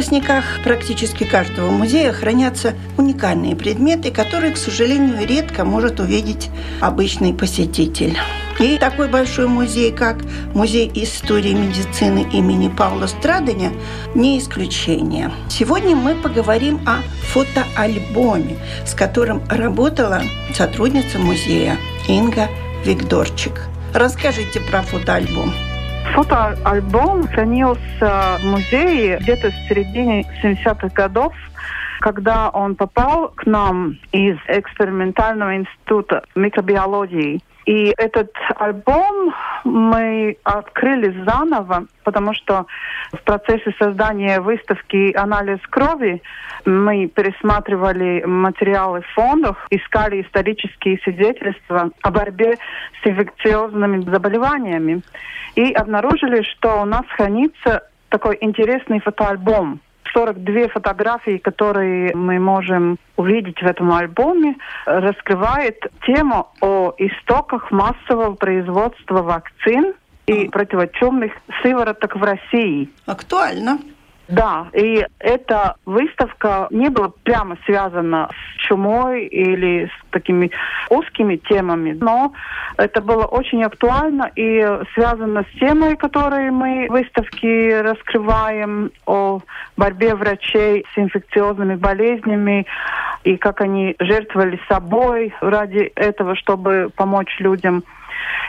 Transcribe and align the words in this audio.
Запасниках 0.00 0.44
практически 0.64 1.24
каждого 1.24 1.70
музея 1.70 2.12
хранятся 2.12 2.74
уникальные 2.96 3.54
предметы, 3.54 4.10
которые, 4.10 4.54
к 4.54 4.56
сожалению, 4.56 5.26
редко 5.26 5.66
может 5.66 6.00
увидеть 6.00 6.48
обычный 6.80 7.34
посетитель. 7.34 8.16
И 8.58 8.78
такой 8.78 9.08
большой 9.08 9.46
музей, 9.46 9.92
как 9.92 10.16
Музей 10.54 10.90
истории 10.94 11.52
медицины 11.52 12.26
имени 12.32 12.68
Паула 12.68 13.08
Страдыня, 13.08 13.72
не 14.14 14.38
исключение. 14.38 15.30
Сегодня 15.50 15.94
мы 15.94 16.14
поговорим 16.14 16.80
о 16.86 17.02
фотоальбоме, 17.32 18.56
с 18.86 18.94
которым 18.94 19.42
работала 19.50 20.22
сотрудница 20.54 21.18
музея 21.18 21.76
Инга 22.08 22.48
Викторчик. 22.86 23.68
Расскажите 23.92 24.60
про 24.60 24.80
фотоальбом. 24.80 25.52
Фотоальбом 26.14 27.26
хранился 27.28 28.38
в 28.40 28.44
музее 28.44 29.18
где-то 29.20 29.50
в 29.50 29.54
середине 29.68 30.24
70-х 30.42 30.88
годов, 30.88 31.32
когда 32.00 32.50
он 32.50 32.74
попал 32.74 33.28
к 33.28 33.46
нам 33.46 33.96
из 34.12 34.36
экспериментального 34.48 35.56
института 35.56 36.24
микробиологии. 36.34 37.40
И 37.66 37.92
этот 37.98 38.32
альбом 38.56 39.34
мы 39.64 40.36
открыли 40.44 41.24
заново, 41.24 41.86
потому 42.04 42.32
что 42.34 42.66
в 43.12 43.22
процессе 43.22 43.74
создания 43.78 44.40
выставки 44.40 45.14
«Анализ 45.16 45.60
крови» 45.68 46.22
мы 46.64 47.06
пересматривали 47.06 48.22
материалы 48.24 49.02
в 49.02 49.14
фондах, 49.14 49.66
искали 49.70 50.22
исторические 50.22 50.98
свидетельства 50.98 51.90
о 52.02 52.10
борьбе 52.10 52.56
с 53.02 53.06
инфекциозными 53.06 54.00
заболеваниями 54.10 55.02
и 55.54 55.72
обнаружили, 55.72 56.42
что 56.42 56.82
у 56.82 56.84
нас 56.84 57.04
хранится 57.16 57.82
такой 58.08 58.38
интересный 58.40 59.00
фотоальбом. 59.00 59.80
42 60.12 60.68
фотографии, 60.68 61.38
которые 61.38 62.14
мы 62.14 62.38
можем 62.38 62.98
увидеть 63.16 63.60
в 63.60 63.66
этом 63.66 63.92
альбоме, 63.92 64.56
раскрывает 64.86 65.78
тему 66.06 66.48
о 66.60 66.94
истоках 66.98 67.70
массового 67.70 68.34
производства 68.34 69.22
вакцин 69.22 69.94
и 70.26 70.48
противочумных 70.48 71.32
сывороток 71.62 72.16
в 72.16 72.22
России. 72.22 72.90
Актуально. 73.06 73.78
Да, 74.30 74.68
и 74.72 75.04
эта 75.18 75.74
выставка 75.86 76.68
не 76.70 76.88
была 76.88 77.10
прямо 77.24 77.56
связана 77.66 78.30
с 78.30 78.60
чумой 78.60 79.26
или 79.26 79.86
с 79.86 80.10
такими 80.10 80.52
узкими 80.88 81.36
темами, 81.36 81.96
но 82.00 82.32
это 82.76 83.00
было 83.00 83.24
очень 83.24 83.64
актуально 83.64 84.30
и 84.36 84.64
связано 84.94 85.44
с 85.44 85.58
темой, 85.58 85.96
которую 85.96 86.52
мы 86.52 86.86
в 86.88 86.92
выставке 86.92 87.80
раскрываем, 87.82 88.92
о 89.06 89.40
борьбе 89.76 90.14
врачей 90.14 90.86
с 90.94 90.98
инфекциозными 90.98 91.74
болезнями 91.74 92.66
и 93.24 93.36
как 93.36 93.60
они 93.60 93.96
жертвовали 93.98 94.60
собой 94.68 95.34
ради 95.40 95.90
этого, 95.96 96.36
чтобы 96.36 96.90
помочь 96.94 97.34
людям. 97.40 97.82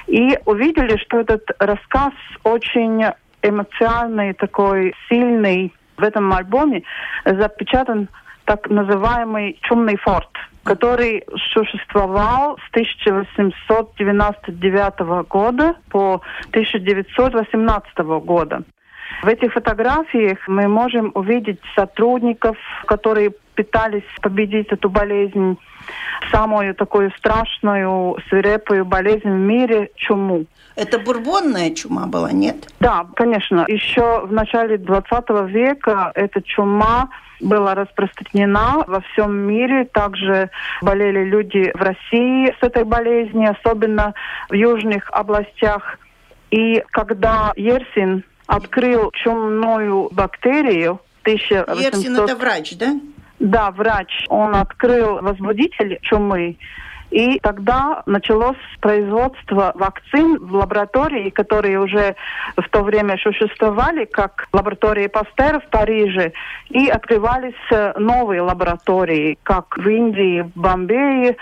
И 0.07 0.37
увидели, 0.45 0.97
что 0.97 1.19
этот 1.19 1.43
рассказ 1.59 2.13
очень 2.43 3.03
эмоциональный, 3.41 4.33
такой 4.33 4.93
сильный. 5.09 5.73
В 5.97 6.03
этом 6.03 6.31
альбоме 6.33 6.83
запечатан 7.25 8.07
так 8.45 8.69
называемый 8.69 9.59
«Чумный 9.61 9.97
форт», 9.97 10.29
который 10.63 11.23
существовал 11.53 12.57
с 12.57 12.69
1899 12.71 15.27
года 15.27 15.75
по 15.89 16.21
1918 16.49 17.97
года. 18.23 18.63
В 19.23 19.27
этих 19.27 19.53
фотографиях 19.53 20.39
мы 20.47 20.67
можем 20.67 21.11
увидеть 21.13 21.59
сотрудников, 21.75 22.57
которые 22.85 23.31
пытались 23.55 24.03
победить 24.21 24.67
эту 24.69 24.89
болезнь, 24.89 25.57
самую 26.31 26.73
такую 26.73 27.11
страшную, 27.11 28.17
свирепую 28.29 28.85
болезнь 28.85 29.29
в 29.29 29.37
мире– 29.37 29.91
чуму. 29.95 30.45
Это 30.75 30.99
бурбонная 30.99 31.71
чума 31.75 32.07
была, 32.07 32.31
нет? 32.31 32.67
Да, 32.79 33.05
конечно. 33.15 33.65
Еще 33.67 34.25
в 34.25 34.31
начале 34.31 34.77
20 34.77 35.29
века 35.49 36.11
эта 36.15 36.41
чума 36.41 37.09
была 37.41 37.75
распространена 37.75 38.83
во 38.87 39.01
всем 39.01 39.35
мире. 39.35 39.85
Также 39.85 40.49
болели 40.81 41.23
люди 41.25 41.71
в 41.73 41.81
России 41.81 42.55
с 42.59 42.63
этой 42.63 42.83
болезнью, 42.83 43.55
особенно 43.59 44.13
в 44.49 44.53
южных 44.53 45.09
областях. 45.11 45.99
И 46.51 46.83
когда 46.91 47.51
Ерсин 47.55 48.23
открыл 48.51 49.11
чумную 49.13 50.09
бактерию, 50.11 50.99
1800... 51.21 51.79
Ерсин 51.79 52.17
это 52.17 52.35
врач, 52.35 52.75
да? 52.77 52.99
Да, 53.39 53.71
врач. 53.71 54.25
Он 54.29 54.55
открыл 54.55 55.21
возбудитель 55.21 55.99
чумы. 56.01 56.57
И 57.11 57.39
тогда 57.39 58.03
началось 58.05 58.57
производство 58.79 59.73
вакцин 59.75 60.37
в 60.37 60.55
лаборатории, 60.55 61.29
которые 61.29 61.79
уже 61.79 62.15
в 62.55 62.69
то 62.69 62.83
время 62.83 63.17
существовали, 63.17 64.05
как 64.05 64.47
лаборатории 64.53 65.07
Пастера 65.07 65.59
в 65.59 65.67
Париже, 65.69 66.31
и 66.69 66.87
открывались 66.87 67.53
новые 67.97 68.41
лаборатории, 68.41 69.37
как 69.43 69.77
в 69.77 69.87
Индии, 69.89 70.41
в 70.41 70.57
Бомбее, 70.57 71.35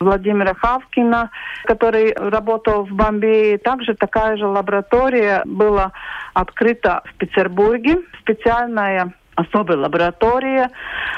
Владимира 0.00 0.54
Хавкина, 0.54 1.30
который 1.64 2.12
работал 2.14 2.84
в 2.84 2.92
Бомбее. 2.92 3.58
Также 3.58 3.94
такая 3.94 4.36
же 4.36 4.46
лаборатория 4.46 5.42
была 5.44 5.92
открыта 6.34 7.02
в 7.04 7.14
Петербурге, 7.16 7.98
специальная 8.20 9.12
особая 9.36 9.78
лаборатория, 9.78 10.70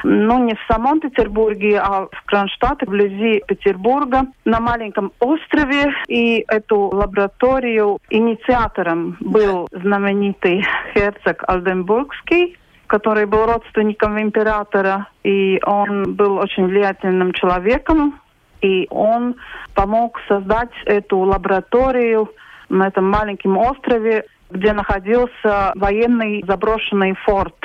ну, 0.02 0.42
не 0.44 0.54
в 0.54 0.72
самом 0.72 1.00
Петербурге, 1.00 1.78
а 1.78 2.06
в 2.10 2.22
Кронштадте, 2.24 2.86
вблизи 2.86 3.42
Петербурга, 3.46 4.22
на 4.44 4.60
маленьком 4.60 5.12
острове. 5.20 5.92
И 6.08 6.44
эту 6.48 6.78
лабораторию 6.78 7.98
инициатором 8.10 9.16
был 9.20 9.68
знаменитый 9.70 10.64
герцог 10.94 11.44
Альденбургский, 11.46 12.56
который 12.86 13.26
был 13.26 13.46
родственником 13.46 14.20
императора, 14.20 15.08
и 15.24 15.58
он 15.64 16.14
был 16.14 16.36
очень 16.38 16.66
влиятельным 16.66 17.32
человеком, 17.32 18.20
и 18.60 18.86
он 18.90 19.36
помог 19.74 20.18
создать 20.28 20.72
эту 20.84 21.18
лабораторию 21.18 22.30
на 22.68 22.88
этом 22.88 23.08
маленьком 23.08 23.56
острове, 23.58 24.24
где 24.50 24.72
находился 24.72 25.72
военный 25.74 26.42
заброшенный 26.46 27.14
форт 27.24 27.56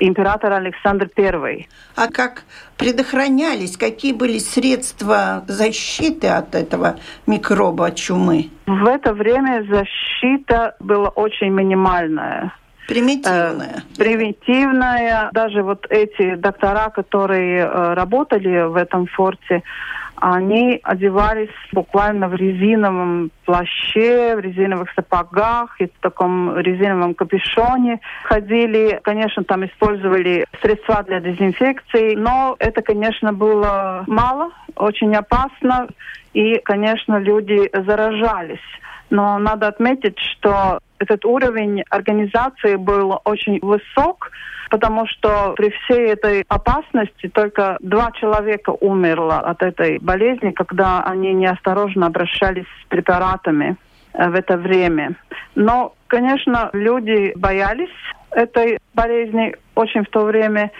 император 0.00 0.52
Александр 0.52 1.08
I. 1.16 1.68
А 1.94 2.08
как 2.08 2.42
предохранялись, 2.76 3.76
какие 3.76 4.12
были 4.12 4.38
средства 4.38 5.44
защиты 5.46 6.28
от 6.28 6.54
этого 6.54 6.96
микроба 7.26 7.92
чумы? 7.92 8.50
В 8.66 8.86
это 8.86 9.14
время 9.14 9.64
защита 9.70 10.74
была 10.80 11.08
очень 11.10 11.50
минимальная. 11.50 12.52
Примитивная. 12.88 13.76
Э, 13.76 13.96
примитивная. 13.96 15.30
Даже 15.32 15.62
вот 15.62 15.86
эти 15.88 16.34
доктора, 16.34 16.90
которые 16.90 17.60
э, 17.60 17.94
работали 17.94 18.68
в 18.68 18.76
этом 18.76 19.06
форте, 19.06 19.62
они 20.24 20.78
одевались 20.84 21.50
буквально 21.72 22.28
в 22.28 22.34
резиновом 22.34 23.32
плаще, 23.44 24.36
в 24.36 24.38
резиновых 24.38 24.88
сапогах 24.94 25.80
и 25.80 25.86
в 25.86 26.00
таком 26.00 26.56
резиновом 26.56 27.14
капюшоне 27.14 27.98
ходили. 28.22 29.00
Конечно, 29.02 29.42
там 29.42 29.66
использовали 29.66 30.46
средства 30.62 31.02
для 31.02 31.18
дезинфекции, 31.18 32.14
но 32.14 32.54
это, 32.60 32.82
конечно, 32.82 33.32
было 33.32 34.04
мало, 34.06 34.52
очень 34.76 35.12
опасно. 35.16 35.88
И, 36.32 36.58
конечно, 36.58 37.18
люди 37.18 37.70
заражались. 37.72 38.58
Но 39.10 39.38
надо 39.38 39.68
отметить, 39.68 40.18
что 40.18 40.78
этот 40.98 41.24
уровень 41.24 41.82
организации 41.90 42.76
был 42.76 43.20
очень 43.24 43.58
высок, 43.60 44.30
потому 44.70 45.06
что 45.06 45.52
при 45.56 45.70
всей 45.70 46.12
этой 46.12 46.44
опасности 46.48 47.28
только 47.28 47.76
два 47.80 48.10
человека 48.12 48.70
умерло 48.70 49.40
от 49.40 49.62
этой 49.62 49.98
болезни, 49.98 50.50
когда 50.52 51.02
они 51.02 51.34
неосторожно 51.34 52.06
обращались 52.06 52.64
с 52.82 52.88
препаратами 52.88 53.76
э, 54.14 54.30
в 54.30 54.34
это 54.34 54.56
время. 54.56 55.16
Но, 55.54 55.94
конечно, 56.06 56.70
люди 56.72 57.34
боялись 57.36 57.90
этой 58.30 58.78
болезни 58.94 59.54
очень 59.74 60.04
в 60.04 60.08
то 60.08 60.24
время. 60.24 60.70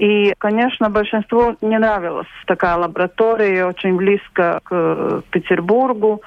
И, 0.00 0.32
конечно, 0.38 0.88
большинству 0.88 1.58
не 1.60 1.78
нравилась 1.78 2.26
такая 2.46 2.76
лаборатория, 2.76 3.66
очень 3.66 3.96
близко 3.96 4.60
к 4.64 5.22
Петербургу. 5.30 6.22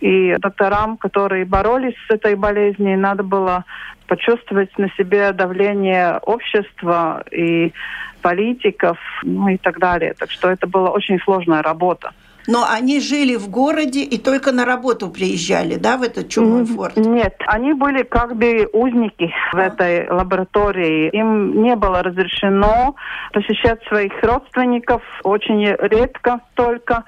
И 0.00 0.34
докторам, 0.40 0.96
которые 0.96 1.44
боролись 1.44 1.94
с 2.08 2.10
этой 2.12 2.34
болезнью, 2.34 2.98
надо 2.98 3.22
было 3.22 3.64
почувствовать 4.08 4.76
на 4.78 4.90
себе 4.96 5.32
давление 5.32 6.18
общества 6.22 7.22
и 7.30 7.72
политиков, 8.20 8.98
ну 9.22 9.46
и 9.46 9.58
так 9.58 9.78
далее. 9.78 10.14
Так 10.18 10.32
что 10.32 10.50
это 10.50 10.66
была 10.66 10.90
очень 10.90 11.20
сложная 11.20 11.62
работа. 11.62 12.10
Но 12.46 12.66
они 12.68 13.00
жили 13.00 13.36
в 13.36 13.48
городе 13.48 14.02
и 14.02 14.18
только 14.18 14.52
на 14.52 14.64
работу 14.64 15.08
приезжали, 15.08 15.76
да, 15.76 15.96
в 15.96 16.02
этот 16.02 16.28
чумной 16.28 16.64
форт? 16.64 16.96
Нет, 16.96 17.34
они 17.46 17.72
были 17.72 18.02
как 18.02 18.36
бы 18.36 18.68
узники 18.72 19.32
в 19.52 19.56
этой 19.56 20.08
лаборатории. 20.10 21.08
Им 21.10 21.62
не 21.62 21.76
было 21.76 22.02
разрешено 22.02 22.94
посещать 23.32 23.82
своих 23.88 24.12
родственников 24.22 25.02
очень 25.22 25.64
редко 25.64 26.40
только. 26.54 27.04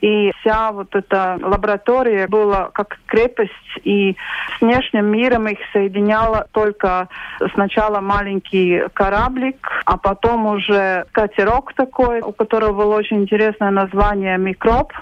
И 0.00 0.32
вся 0.40 0.72
вот 0.72 0.94
эта 0.94 1.38
лаборатория 1.42 2.26
была 2.28 2.70
как 2.72 2.98
крепость, 3.06 3.52
и 3.84 4.16
с 4.56 4.60
внешним 4.60 5.06
миром 5.06 5.48
их 5.48 5.58
соединяла 5.72 6.46
только 6.52 7.08
сначала 7.54 8.00
маленький 8.00 8.82
кораблик, 8.92 9.82
а 9.84 9.96
потом 9.96 10.46
уже 10.46 11.06
катерок 11.12 11.72
такой, 11.74 12.20
у 12.20 12.32
которого 12.32 12.72
было 12.72 12.96
очень 12.96 13.22
интересное 13.22 13.70
название 13.70 14.38
«Микроб». 14.38 14.92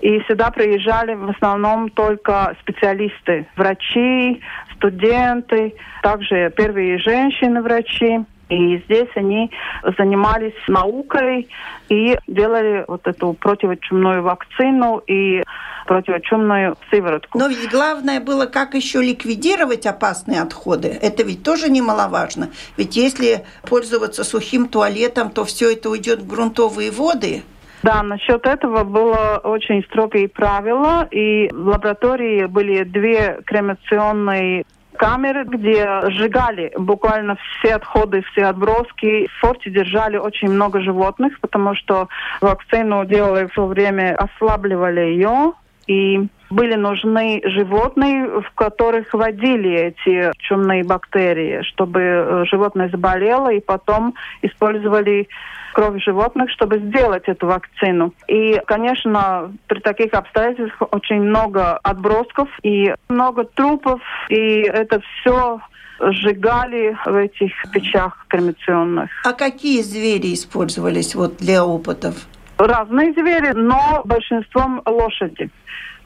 И 0.00 0.20
сюда 0.26 0.50
приезжали 0.50 1.14
в 1.14 1.30
основном 1.30 1.88
только 1.88 2.56
специалисты, 2.60 3.46
врачи, 3.56 4.40
студенты, 4.74 5.74
также 6.02 6.52
первые 6.56 6.98
женщины-врачи. 6.98 8.24
И 8.52 8.82
здесь 8.84 9.08
они 9.14 9.50
занимались 9.96 10.52
наукой 10.68 11.48
и 11.88 12.18
делали 12.26 12.84
вот 12.86 13.06
эту 13.06 13.32
противочумную 13.32 14.22
вакцину 14.22 14.98
и 15.06 15.42
противочумную 15.86 16.76
сыворотку. 16.90 17.38
Но 17.38 17.48
ведь 17.48 17.70
главное 17.70 18.20
было, 18.20 18.44
как 18.44 18.74
еще 18.74 19.00
ликвидировать 19.00 19.86
опасные 19.86 20.42
отходы. 20.42 20.88
Это 20.88 21.22
ведь 21.22 21.42
тоже 21.42 21.70
немаловажно. 21.70 22.50
Ведь 22.76 22.94
если 22.94 23.46
пользоваться 23.66 24.22
сухим 24.22 24.68
туалетом, 24.68 25.30
то 25.30 25.44
все 25.44 25.72
это 25.72 25.88
уйдет 25.88 26.20
в 26.20 26.26
грунтовые 26.26 26.90
воды. 26.90 27.42
Да, 27.82 28.02
насчет 28.02 28.46
этого 28.46 28.84
было 28.84 29.40
очень 29.42 29.82
строгие 29.84 30.28
правила, 30.28 31.08
и 31.10 31.48
в 31.48 31.68
лаборатории 31.68 32.44
были 32.44 32.84
две 32.84 33.40
кремационные 33.46 34.66
камеры, 35.02 35.44
где 35.44 35.84
сжигали 36.10 36.72
буквально 36.78 37.36
все 37.58 37.74
отходы, 37.74 38.22
все 38.32 38.44
отброски. 38.44 39.26
В 39.26 39.40
форте 39.40 39.68
держали 39.68 40.16
очень 40.16 40.48
много 40.48 40.80
животных, 40.80 41.40
потому 41.40 41.74
что 41.74 42.08
вакцину 42.40 43.04
делали 43.04 43.48
в 43.52 43.66
время, 43.66 44.14
ослабливали 44.16 45.00
ее. 45.00 45.54
И 45.88 46.28
были 46.50 46.76
нужны 46.76 47.42
животные, 47.44 48.28
в 48.28 48.50
которых 48.54 49.12
водили 49.12 49.72
эти 49.72 50.30
чумные 50.38 50.84
бактерии, 50.84 51.62
чтобы 51.62 52.00
э, 52.00 52.44
животное 52.48 52.88
заболело, 52.88 53.52
и 53.52 53.58
потом 53.58 54.14
использовали 54.42 55.28
кровь 55.72 56.02
животных, 56.02 56.50
чтобы 56.50 56.78
сделать 56.78 57.24
эту 57.26 57.46
вакцину. 57.46 58.12
И, 58.28 58.60
конечно, 58.66 59.52
при 59.66 59.80
таких 59.80 60.14
обстоятельствах 60.14 60.92
очень 60.92 61.20
много 61.20 61.78
отбросков 61.78 62.48
и 62.62 62.94
много 63.08 63.44
трупов, 63.44 64.00
и 64.28 64.62
это 64.62 65.00
все 65.00 65.60
сжигали 66.00 66.96
в 67.06 67.14
этих 67.14 67.52
печах 67.72 68.26
кремационных. 68.28 69.10
А 69.24 69.32
какие 69.32 69.82
звери 69.82 70.34
использовались 70.34 71.14
вот 71.14 71.36
для 71.36 71.64
опытов? 71.64 72.26
Разные 72.58 73.12
звери, 73.12 73.52
но 73.52 74.02
большинством 74.04 74.82
лошади 74.84 75.50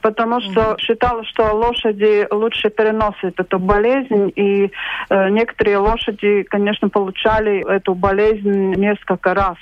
потому 0.06 0.40
что 0.40 0.60
mm-hmm. 0.60 0.80
считалось, 0.80 1.26
что 1.26 1.52
лошади 1.52 2.28
лучше 2.30 2.70
переносят 2.70 3.40
эту 3.40 3.58
болезнь, 3.58 4.32
и 4.36 4.70
э, 5.10 5.28
некоторые 5.30 5.78
лошади, 5.78 6.44
конечно, 6.44 6.88
получали 6.88 7.68
эту 7.68 7.94
болезнь 7.94 8.74
несколько 8.76 9.34
раз 9.34 9.56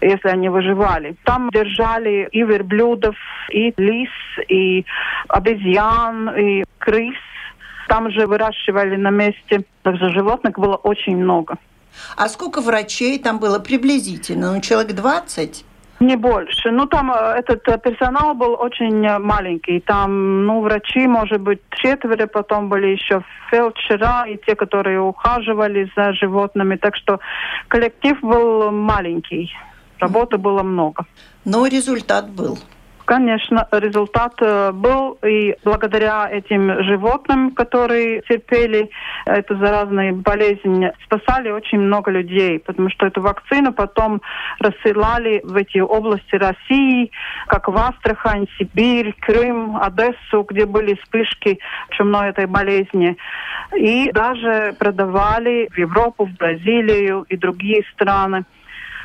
если 0.00 0.30
они 0.30 0.48
выживали. 0.48 1.14
Там 1.24 1.48
держали 1.50 2.28
и 2.32 2.42
верблюдов, 2.42 3.14
и 3.50 3.72
лис, 3.76 4.10
и 4.48 4.84
обезьян, 5.28 6.28
и 6.36 6.64
крыс. 6.78 7.14
Там 7.88 8.10
же 8.10 8.26
выращивали 8.26 8.96
на 8.96 9.10
месте. 9.10 9.64
Также 9.82 10.10
животных 10.10 10.58
было 10.58 10.74
очень 10.74 11.16
много. 11.16 11.54
А 12.16 12.28
сколько 12.28 12.60
врачей 12.60 13.18
там 13.20 13.38
было 13.38 13.60
приблизительно? 13.60 14.52
Ну, 14.52 14.60
человек 14.60 14.92
20? 14.92 15.64
Не 16.02 16.16
больше. 16.16 16.70
Ну, 16.72 16.86
там 16.86 17.12
э, 17.12 17.38
этот 17.38 17.68
э, 17.68 17.78
персонал 17.78 18.34
был 18.34 18.56
очень 18.60 19.06
э, 19.06 19.18
маленький. 19.18 19.80
Там, 19.80 20.46
ну, 20.46 20.60
врачи, 20.60 21.06
может 21.06 21.40
быть, 21.40 21.60
четверо, 21.70 22.26
потом 22.26 22.68
были 22.68 22.88
еще 22.88 23.22
фельдшера 23.50 24.24
и 24.26 24.36
те, 24.46 24.56
которые 24.56 25.00
ухаживали 25.00 25.88
за 25.96 26.12
животными. 26.12 26.76
Так 26.76 26.96
что 26.96 27.20
коллектив 27.68 28.18
был 28.20 28.72
маленький. 28.72 29.52
Работы 30.00 30.38
было 30.38 30.64
много. 30.64 31.04
Но 31.44 31.66
результат 31.66 32.28
был. 32.30 32.58
Конечно, 33.04 33.66
результат 33.72 34.34
э, 34.40 34.70
был, 34.72 35.18
и 35.24 35.56
благодаря 35.64 36.28
этим 36.30 36.82
животным, 36.84 37.50
которые 37.50 38.22
терпели 38.22 38.90
эту 39.26 39.56
заразную 39.58 40.14
болезнь, 40.14 40.86
спасали 41.04 41.50
очень 41.50 41.80
много 41.80 42.12
людей, 42.12 42.60
потому 42.60 42.90
что 42.90 43.06
эту 43.06 43.20
вакцину 43.20 43.72
потом 43.72 44.22
рассылали 44.60 45.40
в 45.42 45.56
эти 45.56 45.78
области 45.78 46.36
России, 46.36 47.10
как 47.48 47.68
в 47.68 47.76
Астрахань, 47.76 48.46
Сибирь, 48.56 49.14
Крым, 49.20 49.76
Одессу, 49.76 50.46
где 50.48 50.64
были 50.64 50.94
вспышки 50.94 51.58
чумной 51.90 52.28
этой 52.30 52.46
болезни. 52.46 53.16
И 53.76 54.12
даже 54.12 54.74
продавали 54.78 55.68
в 55.72 55.78
Европу, 55.78 56.26
в 56.26 56.36
Бразилию 56.36 57.26
и 57.28 57.36
другие 57.36 57.82
страны. 57.94 58.44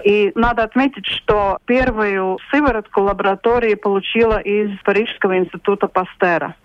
И 0.04 0.32
надо 0.36 0.64
отметить, 0.64 1.06
что 1.06 1.58
первую 1.66 2.40
сыворотку 2.52 3.02
лаборатории 3.02 3.76
получила 3.76 4.38
из 4.40 4.78
Парижского 4.84 5.38
института 5.38 5.88
Пастера. 5.88 6.56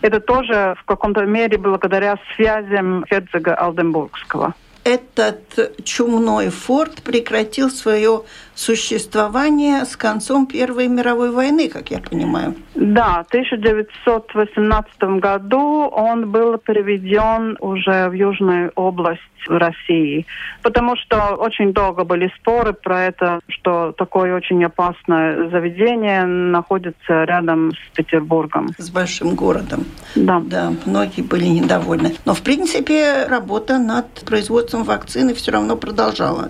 Это 0.00 0.20
тоже 0.20 0.76
в 0.80 0.84
каком-то 0.84 1.24
мере 1.24 1.58
благодаря 1.58 2.18
связям 2.36 3.04
герцога 3.10 3.54
Алденбургского 3.54 4.54
этот 4.88 5.84
чумной 5.84 6.48
форт 6.48 7.02
прекратил 7.02 7.70
свое 7.70 8.22
существование 8.58 9.84
с 9.84 9.96
концом 9.96 10.46
Первой 10.46 10.88
мировой 10.88 11.30
войны, 11.30 11.68
как 11.68 11.92
я 11.92 12.00
понимаю. 12.00 12.56
Да, 12.74 13.22
в 13.22 13.28
1918 13.28 15.20
году 15.20 15.86
он 15.86 16.28
был 16.30 16.58
переведен 16.58 17.56
уже 17.60 18.08
в 18.08 18.12
Южную 18.14 18.72
область 18.74 19.22
России, 19.46 20.26
потому 20.62 20.96
что 20.96 21.36
очень 21.36 21.72
долго 21.72 22.02
были 22.02 22.32
споры 22.40 22.72
про 22.72 23.04
это, 23.04 23.38
что 23.46 23.92
такое 23.92 24.34
очень 24.34 24.64
опасное 24.64 25.48
заведение 25.50 26.24
находится 26.24 27.24
рядом 27.24 27.70
с 27.72 27.96
Петербургом. 27.96 28.70
С 28.76 28.90
большим 28.90 29.36
городом. 29.36 29.84
Да. 30.16 30.42
Да, 30.44 30.72
многие 30.84 31.22
были 31.22 31.44
недовольны. 31.44 32.16
Но, 32.24 32.34
в 32.34 32.42
принципе, 32.42 33.26
работа 33.28 33.78
над 33.78 34.06
производством 34.26 34.82
вакцины 34.82 35.32
все 35.34 35.52
равно 35.52 35.76
продолжала. 35.76 36.48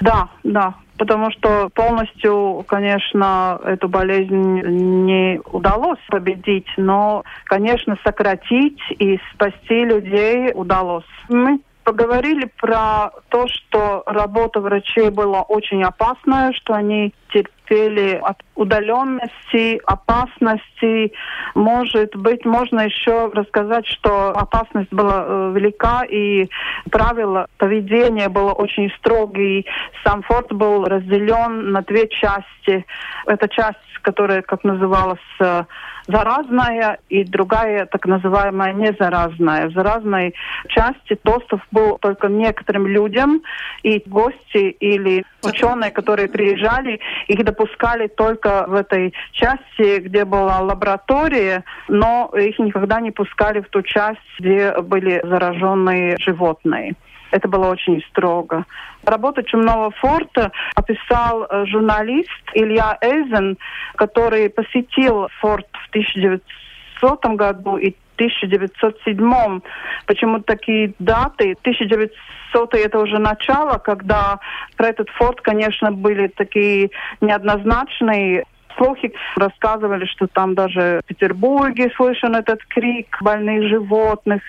Да, 0.00 0.28
да, 0.42 0.74
потому 1.00 1.30
что 1.30 1.70
полностью, 1.70 2.62
конечно, 2.68 3.58
эту 3.64 3.88
болезнь 3.88 4.34
не 4.34 5.40
удалось 5.50 5.98
победить, 6.10 6.68
но, 6.76 7.24
конечно, 7.44 7.96
сократить 8.04 8.78
и 8.98 9.18
спасти 9.32 9.86
людей 9.86 10.52
удалось. 10.54 11.08
Мы 11.30 11.60
поговорили 11.84 12.50
про 12.60 13.12
то, 13.30 13.46
что 13.48 14.02
работа 14.04 14.60
врачей 14.60 15.08
была 15.08 15.40
очень 15.40 15.82
опасная, 15.82 16.52
что 16.52 16.74
они 16.74 17.14
терпели 17.32 18.20
от 18.22 18.36
удаленности, 18.54 19.80
опасности. 19.86 21.12
Может 21.54 22.14
быть, 22.16 22.44
можно 22.44 22.80
еще 22.80 23.30
рассказать, 23.32 23.86
что 23.86 24.30
опасность 24.30 24.92
была 24.92 25.24
э, 25.26 25.52
велика 25.54 26.04
и 26.04 26.48
правила 26.90 27.46
поведения 27.58 28.28
было 28.28 28.52
очень 28.52 28.90
строгие. 28.98 29.64
Сам 30.04 30.22
форт 30.22 30.52
был 30.52 30.84
разделен 30.84 31.72
на 31.72 31.82
две 31.82 32.08
части. 32.08 32.84
Эта 33.26 33.48
часть, 33.48 33.78
которая, 34.02 34.42
как 34.42 34.64
называлась, 34.64 35.18
э, 35.40 35.64
заразная 36.10 36.98
и 37.08 37.24
другая 37.24 37.86
так 37.86 38.06
называемая 38.06 38.72
незаразная. 38.72 39.68
В 39.68 39.72
заразной 39.72 40.34
части 40.68 41.18
доступ 41.24 41.60
был 41.70 41.98
только 41.98 42.28
некоторым 42.28 42.86
людям, 42.86 43.42
и 43.82 44.02
гости 44.06 44.70
или 44.80 45.24
ученые, 45.42 45.90
которые 45.90 46.28
приезжали, 46.28 47.00
их 47.28 47.44
допускали 47.44 48.06
только 48.06 48.64
в 48.66 48.74
этой 48.74 49.12
части, 49.32 50.00
где 50.00 50.24
была 50.24 50.60
лаборатория, 50.60 51.64
но 51.88 52.30
их 52.34 52.58
никогда 52.58 53.00
не 53.00 53.10
пускали 53.10 53.60
в 53.60 53.68
ту 53.68 53.82
часть, 53.82 54.20
где 54.38 54.72
были 54.80 55.20
зараженные 55.24 56.16
животные. 56.18 56.94
Это 57.30 57.48
было 57.48 57.68
очень 57.68 58.02
строго. 58.10 58.64
Работу 59.04 59.42
Чумного 59.42 59.90
форта 59.92 60.50
описал 60.74 61.44
э, 61.44 61.64
журналист 61.66 62.28
Илья 62.54 62.98
Эйзен, 63.00 63.56
который 63.94 64.50
посетил 64.50 65.28
форт 65.40 65.66
в 65.72 65.88
1900 65.90 67.24
году 67.36 67.76
и 67.76 67.94
1907. 68.20 69.60
Почему 70.06 70.40
такие 70.40 70.94
даты? 70.98 71.56
1900 71.62 72.74
это 72.74 72.98
уже 72.98 73.18
начало, 73.18 73.78
когда 73.78 74.40
про 74.76 74.88
этот 74.88 75.08
форт, 75.10 75.40
конечно, 75.40 75.92
были 75.92 76.28
такие 76.28 76.90
неоднозначные 77.20 78.44
слухи 78.76 79.12
рассказывали, 79.36 80.04
что 80.06 80.26
там 80.26 80.54
даже 80.54 81.00
в 81.04 81.08
Петербурге 81.08 81.90
слышен 81.96 82.34
этот 82.34 82.64
крик 82.64 83.18
больных 83.20 83.68
животных 83.68 84.42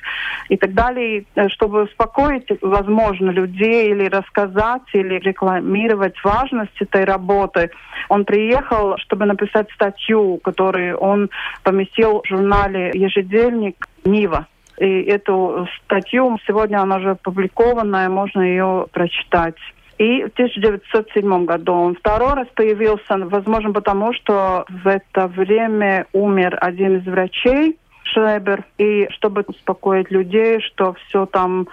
и 0.49 0.57
так 0.57 0.73
далее. 0.73 1.25
Чтобы 1.49 1.83
успокоить, 1.83 2.47
возможно, 2.61 3.31
людей 3.31 3.91
или 3.91 4.07
рассказать, 4.07 4.83
или 4.93 5.19
рекламировать 5.19 6.15
важность 6.23 6.81
этой 6.81 7.05
работы, 7.05 7.71
он 8.09 8.25
приехал, 8.25 8.97
чтобы 8.97 9.25
написать 9.25 9.69
статью, 9.71 10.39
которую 10.43 10.97
он 10.97 11.29
поместил 11.63 12.21
в 12.23 12.27
журнале 12.27 12.91
«Ежедельник 12.93 13.87
Нива». 14.03 14.47
И 14.77 15.03
эту 15.03 15.67
статью 15.83 16.39
сегодня 16.47 16.81
она 16.81 16.97
уже 16.97 17.11
опубликованная, 17.11 18.09
можно 18.09 18.41
ее 18.41 18.87
прочитать. 18.91 19.55
И 19.97 20.23
в 20.23 20.33
1907 20.33 21.45
году 21.45 21.73
он 21.73 21.95
второй 21.95 22.33
раз 22.33 22.47
появился, 22.55 23.17
возможно, 23.17 23.71
потому 23.71 24.13
что 24.13 24.65
в 24.67 24.87
это 24.87 25.27
время 25.27 26.07
умер 26.13 26.57
один 26.59 26.97
из 26.97 27.05
врачей, 27.05 27.77
Шребер, 28.03 28.65
и 28.77 29.07
чтобы 29.11 29.43
успокоить 29.47 30.09
людей, 30.09 30.59
что 30.61 30.95
все 31.07 31.25
там, 31.25 31.67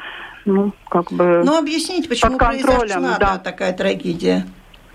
ну, 0.45 0.73
как 0.91 1.11
бы... 1.13 1.43
Ну, 1.45 1.59
объясните, 1.59 2.09
почему 2.09 2.33
под 2.33 2.49
контролем, 2.49 2.79
произошла 2.79 3.17
да. 3.19 3.39
такая 3.39 3.73
трагедия. 3.73 4.47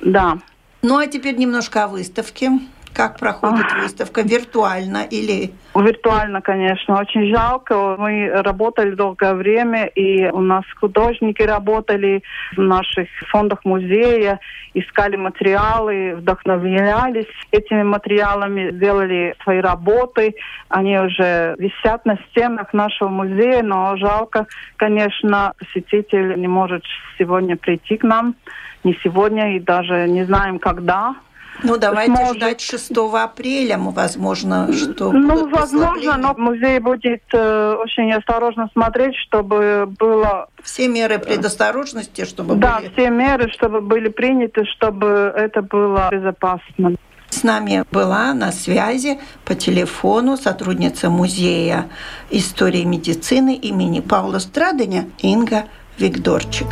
Да. 0.01 0.37
Ну, 0.83 0.97
а 0.97 1.07
теперь 1.07 1.35
немножко 1.35 1.85
о 1.85 1.87
выставке. 1.87 2.51
Как 2.93 3.17
проходит 3.17 3.65
выставка? 3.81 4.21
Виртуально 4.21 5.03
или... 5.09 5.51
Виртуально, 5.73 6.41
конечно. 6.41 6.99
Очень 6.99 7.33
жалко. 7.33 7.95
Мы 7.97 8.29
работали 8.29 8.91
долгое 8.91 9.33
время, 9.33 9.85
и 9.85 10.29
у 10.29 10.41
нас 10.41 10.63
художники 10.79 11.41
работали 11.41 12.21
в 12.55 12.61
наших 12.61 13.07
фондах 13.31 13.65
музея, 13.65 14.39
искали 14.75 15.15
материалы, 15.15 16.15
вдохновлялись 16.15 17.25
этими 17.51 17.81
материалами, 17.81 18.71
сделали 18.71 19.35
свои 19.43 19.59
работы. 19.59 20.35
Они 20.69 20.99
уже 20.99 21.55
висят 21.57 22.05
на 22.05 22.17
стенах 22.29 22.73
нашего 22.73 23.09
музея, 23.09 23.63
но 23.63 23.97
жалко, 23.97 24.45
конечно, 24.75 25.53
посетитель 25.57 26.39
не 26.39 26.47
может 26.47 26.83
сегодня 27.17 27.57
прийти 27.57 27.97
к 27.97 28.03
нам. 28.03 28.35
Не 28.83 28.93
сегодня 29.01 29.55
и 29.55 29.59
даже 29.59 30.07
не 30.07 30.25
знаем, 30.25 30.59
когда. 30.59 31.15
Ну, 31.63 31.77
давайте 31.77 32.15
сможет. 32.15 32.37
ждать 32.37 32.61
6 32.61 32.91
апреля, 33.13 33.77
возможно, 33.77 34.71
что 34.73 35.11
Ну, 35.11 35.49
возможно, 35.49 36.17
но 36.17 36.33
музей 36.37 36.79
будет 36.79 37.23
э, 37.33 37.75
очень 37.79 38.11
осторожно 38.11 38.69
смотреть, 38.73 39.15
чтобы 39.15 39.85
было, 39.97 40.47
Все 40.63 40.87
меры 40.87 41.19
предосторожности, 41.19 42.25
чтобы 42.25 42.55
да, 42.55 42.79
были... 42.79 42.91
все 42.91 43.09
меры, 43.09 43.49
чтобы 43.51 43.81
были 43.81 44.09
приняты, 44.09 44.65
чтобы 44.65 45.33
это 45.35 45.61
было 45.61 46.09
безопасно. 46.11 46.95
С 47.29 47.41
нами 47.41 47.83
была 47.91 48.33
на 48.33 48.51
связи 48.51 49.19
по 49.43 49.55
телефону 49.55 50.37
сотрудница 50.37 51.09
Музея 51.09 51.89
истории 52.29 52.83
медицины 52.83 53.55
имени 53.55 54.01
Паула 54.01 54.37
Страдыня 54.37 55.09
Инга 55.17 55.65
Викторчик. 55.97 56.67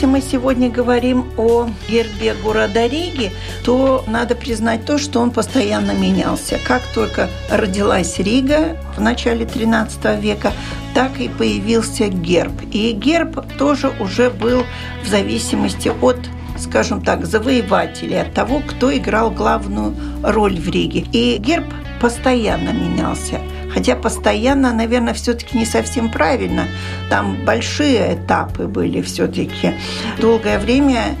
Если 0.00 0.12
мы 0.12 0.22
сегодня 0.22 0.70
говорим 0.70 1.26
о 1.36 1.68
гербе 1.86 2.32
города 2.32 2.86
Риги, 2.86 3.32
то 3.66 4.02
надо 4.06 4.34
признать 4.34 4.86
то, 4.86 4.96
что 4.96 5.20
он 5.20 5.30
постоянно 5.30 5.90
менялся. 5.90 6.58
Как 6.66 6.80
только 6.94 7.28
родилась 7.50 8.18
Рига 8.18 8.78
в 8.96 9.00
начале 9.02 9.44
XIII 9.44 10.18
века, 10.18 10.54
так 10.94 11.20
и 11.20 11.28
появился 11.28 12.08
герб. 12.08 12.54
И 12.72 12.92
герб 12.92 13.44
тоже 13.58 13.92
уже 14.00 14.30
был 14.30 14.64
в 15.04 15.06
зависимости 15.06 15.92
от 16.00 16.16
скажем 16.56 17.02
так, 17.02 17.26
завоевателей, 17.26 18.22
от 18.22 18.32
того, 18.32 18.62
кто 18.66 18.94
играл 18.96 19.30
главную 19.30 19.94
роль 20.22 20.58
в 20.58 20.70
Риге. 20.70 21.04
И 21.12 21.36
герб 21.36 21.66
постоянно 22.00 22.70
менялся. 22.70 23.40
Хотя 23.72 23.96
постоянно, 23.96 24.72
наверное, 24.72 25.14
все-таки 25.14 25.56
не 25.56 25.64
совсем 25.64 26.10
правильно. 26.10 26.64
Там 27.08 27.36
большие 27.44 28.14
этапы 28.14 28.66
были 28.66 29.00
все-таки. 29.02 29.74
Долгое 30.20 30.58
время 30.58 31.16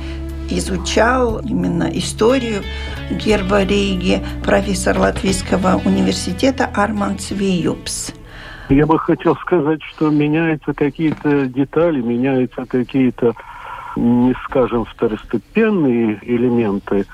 изучал 0.50 1.40
именно 1.40 1.88
историю 1.92 2.62
герба 3.10 3.62
Риги 3.62 4.22
профессор 4.44 4.98
Латвийского 4.98 5.80
университета 5.84 6.68
Арман 6.74 7.18
Цвиюпс. 7.18 8.12
Я 8.68 8.86
бы 8.86 8.98
хотел 8.98 9.36
сказать, 9.36 9.82
что 9.82 10.10
меняются 10.10 10.72
какие-то 10.72 11.46
детали, 11.46 12.00
меняются 12.00 12.64
какие-то, 12.66 13.34
не 13.96 14.32
скажем, 14.44 14.84
второстепенные 14.84 16.20
элементы, 16.22 17.04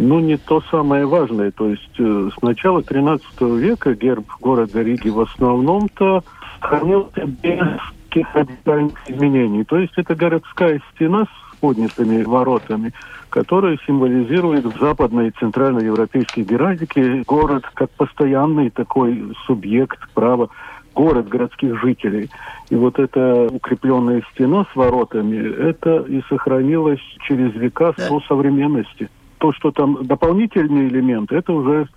но 0.00 0.18
не 0.18 0.38
то 0.38 0.62
самое 0.70 1.04
важное. 1.04 1.50
То 1.50 1.68
есть 1.68 1.98
э, 1.98 2.30
с 2.34 2.42
начала 2.42 2.82
13 2.82 3.40
века 3.42 3.94
герб 3.94 4.24
города 4.40 4.80
Риги 4.80 5.10
в 5.10 5.20
основном-то 5.20 6.24
хранился 6.60 7.26
без 7.26 7.60
каких 8.08 8.34
радикальных 8.34 9.10
изменений. 9.10 9.64
То 9.64 9.76
есть 9.76 9.92
это 9.96 10.14
городская 10.14 10.80
стена 10.94 11.24
с 11.24 11.60
поднятыми 11.60 12.22
воротами, 12.22 12.92
которая 13.28 13.78
символизирует 13.86 14.64
в 14.64 14.80
западной 14.80 15.28
и 15.28 15.32
центральноевропейской 15.38 16.44
геральдике 16.44 17.22
город 17.26 17.64
как 17.74 17.90
постоянный 17.90 18.70
такой 18.70 19.34
субъект 19.46 19.98
права 20.14 20.48
город 20.94 21.28
городских 21.28 21.78
жителей. 21.78 22.30
И 22.70 22.74
вот 22.74 22.98
эта 22.98 23.48
укрепленная 23.52 24.22
стена 24.32 24.64
с 24.72 24.74
воротами, 24.76 25.36
это 25.36 25.98
и 26.08 26.22
сохранилось 26.30 27.00
через 27.28 27.54
века 27.54 27.92
Да. 27.98 28.08
до 28.08 28.20
современности. 28.20 29.10
То, 29.40 29.52
что 29.54 29.70
там 29.70 30.04
дополнительные 30.04 30.88
элементы, 30.88 31.36
это 31.36 31.52
уже 31.54 31.88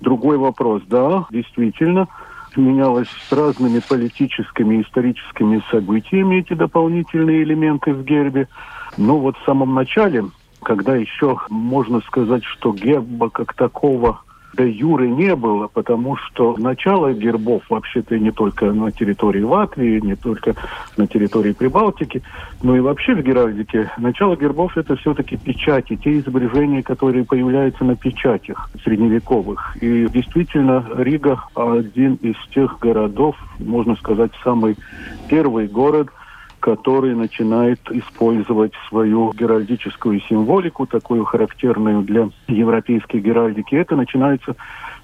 другой 0.00 0.36
вопрос. 0.36 0.82
Да, 0.86 1.26
действительно, 1.30 2.06
менялось 2.54 3.08
с 3.28 3.32
разными 3.32 3.80
политическими 3.88 4.76
и 4.76 4.82
историческими 4.82 5.62
событиями 5.70 6.36
эти 6.36 6.52
дополнительные 6.52 7.44
элементы 7.44 7.94
в 7.94 8.04
гербе. 8.04 8.46
Но 8.98 9.18
вот 9.18 9.38
в 9.38 9.44
самом 9.46 9.74
начале, 9.74 10.26
когда 10.62 10.94
еще 10.94 11.38
можно 11.48 12.02
сказать, 12.02 12.44
что 12.44 12.74
герба 12.74 13.30
как 13.30 13.54
такого 13.54 14.20
до 14.54 14.64
Юры 14.64 15.08
не 15.08 15.34
было, 15.34 15.68
потому 15.68 16.16
что 16.16 16.56
начало 16.58 17.12
гербов 17.12 17.62
вообще-то 17.68 18.18
не 18.18 18.30
только 18.30 18.72
на 18.72 18.90
территории 18.90 19.42
Латвии, 19.42 20.00
не 20.00 20.14
только 20.14 20.54
на 20.96 21.06
территории 21.06 21.52
Прибалтики, 21.52 22.22
но 22.62 22.76
и 22.76 22.80
вообще 22.80 23.14
в 23.14 23.22
геральдике. 23.22 23.90
Начало 23.98 24.36
гербов 24.36 24.76
это 24.76 24.96
все-таки 24.96 25.36
печати, 25.36 25.96
те 25.96 26.18
изображения, 26.18 26.82
которые 26.82 27.24
появляются 27.24 27.84
на 27.84 27.96
печатях 27.96 28.70
средневековых. 28.84 29.76
И 29.80 30.06
действительно 30.08 30.84
Рига 30.96 31.44
один 31.54 32.14
из 32.16 32.36
тех 32.54 32.78
городов, 32.78 33.36
можно 33.58 33.96
сказать, 33.96 34.32
самый 34.44 34.76
первый 35.28 35.66
город– 35.66 36.08
который 36.62 37.16
начинает 37.16 37.80
использовать 37.90 38.72
свою 38.88 39.32
геральдическую 39.32 40.20
символику, 40.20 40.86
такую 40.86 41.24
характерную 41.24 42.02
для 42.02 42.28
европейской 42.46 43.16
геральдики. 43.16 43.74
Это 43.74 43.96
начинается 43.96 44.54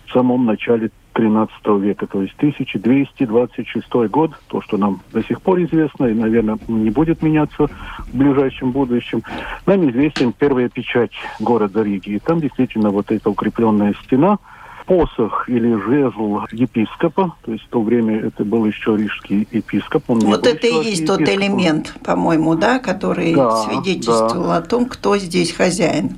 в 0.07 0.13
самом 0.13 0.47
начале 0.47 0.91
XIII 1.15 1.81
века, 1.81 2.07
то 2.07 2.23
есть 2.23 2.35
1226 2.37 3.89
год, 4.09 4.31
то, 4.47 4.61
что 4.63 4.77
нам 4.77 5.01
до 5.13 5.21
сих 5.25 5.43
пор 5.43 5.61
известно 5.63 6.07
и, 6.07 6.15
наверное, 6.15 6.59
не 6.69 6.91
будет 6.91 7.23
меняться 7.23 7.67
в 7.67 8.17
ближайшем 8.17 8.71
будущем. 8.71 9.23
Нам 9.67 9.91
известен 9.91 10.33
первая 10.33 10.69
печать 10.69 11.11
города 11.41 11.83
Риги. 11.83 12.11
И 12.11 12.19
там 12.21 12.41
действительно 12.41 12.91
вот 12.91 13.11
эта 13.11 13.29
укрепленная 13.31 13.95
стена– 14.05 14.39
посох 14.89 15.49
или 15.51 15.75
жезл 15.75 16.41
епископа, 16.51 17.35
то 17.43 17.53
есть 17.53 17.65
в 17.65 17.69
то 17.69 17.83
время 17.83 18.21
это 18.21 18.43
был 18.43 18.65
еще 18.65 18.97
рижский 18.97 19.47
епископ. 19.53 20.05
Он 20.09 20.21
вот 20.21 20.47
это 20.47 20.67
и 20.67 20.73
есть 20.83 21.07
тот 21.07 21.21
элемент, 21.21 21.95
по-моему, 22.03 22.57
да, 22.57 22.79
который 22.79 23.35
да, 23.35 23.55
свидетельствовал 23.65 24.49
да. 24.49 24.57
о 24.57 24.63
том, 24.63 24.87
кто 24.87 25.19
здесь 25.19 25.53
хозяин 25.53 26.17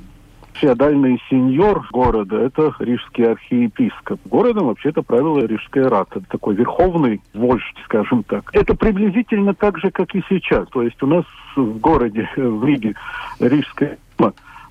феодальный 0.53 1.19
сеньор 1.27 1.87
города– 1.91 2.37
это 2.39 2.71
рижский 2.77 3.31
архиепископ. 3.31 4.19
Городом 4.25 4.67
вообще-то 4.67 5.01
правила 5.01 5.39
рижская 5.39 5.89
рата, 5.89 6.21
такой 6.29 6.53
верховный 6.53 7.19
вождь, 7.33 7.63
скажем 7.85 8.23
так. 8.23 8.51
Это 8.53 8.75
приблизительно 8.75 9.55
так 9.55 9.79
же, 9.79 9.89
как 9.89 10.13
и 10.13 10.23
сейчас. 10.29 10.67
То 10.69 10.83
есть 10.83 11.01
у 11.01 11.07
нас 11.07 11.25
в 11.55 11.79
городе, 11.79 12.29
в 12.35 12.63
Риге, 12.63 12.93
рижская 13.39 13.97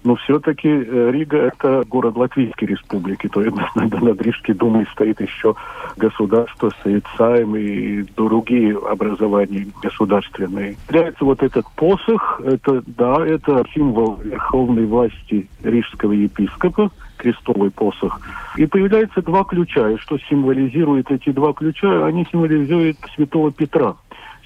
но 0.02 0.16
все-таки 0.16 0.69
э, 0.69 1.11
Рига– 1.12 1.37
это 1.38 1.85
город 1.87 2.16
Латвийской 2.16 2.64
республики, 2.64 3.28
то 3.28 3.42
есть 3.42 3.57
над, 3.75 4.23
Рижской 4.23 4.54
думой 4.54 4.87
стоит 4.92 5.21
еще 5.21 5.54
государство, 5.97 6.71
стоит 6.80 7.04
Сайм 7.19 7.54
и 7.57 8.02
другие 8.16 8.78
образования 8.78 9.66
государственные. 9.83 10.76
Является 10.88 11.25
вот 11.25 11.42
этот 11.42 11.66
посох, 11.76 12.40
это, 12.45 12.83
да, 12.87 13.26
это 13.26 13.64
символ 13.75 14.16
верховной 14.23 14.87
власти 14.87 15.49
рижского 15.62 16.12
епископа, 16.12 16.90
крестовый 17.19 17.71
посох. 17.71 18.21
И 18.57 18.64
появляются 18.64 19.21
два 19.21 19.45
ключа. 19.45 19.90
И 19.90 19.99
что 19.99 20.19
символизирует 20.19 21.11
эти 21.11 21.30
два 21.30 21.52
ключа? 21.52 22.07
Они 22.07 22.26
символизируют 22.30 22.97
святого 23.14 23.52
Петра. 23.52 23.97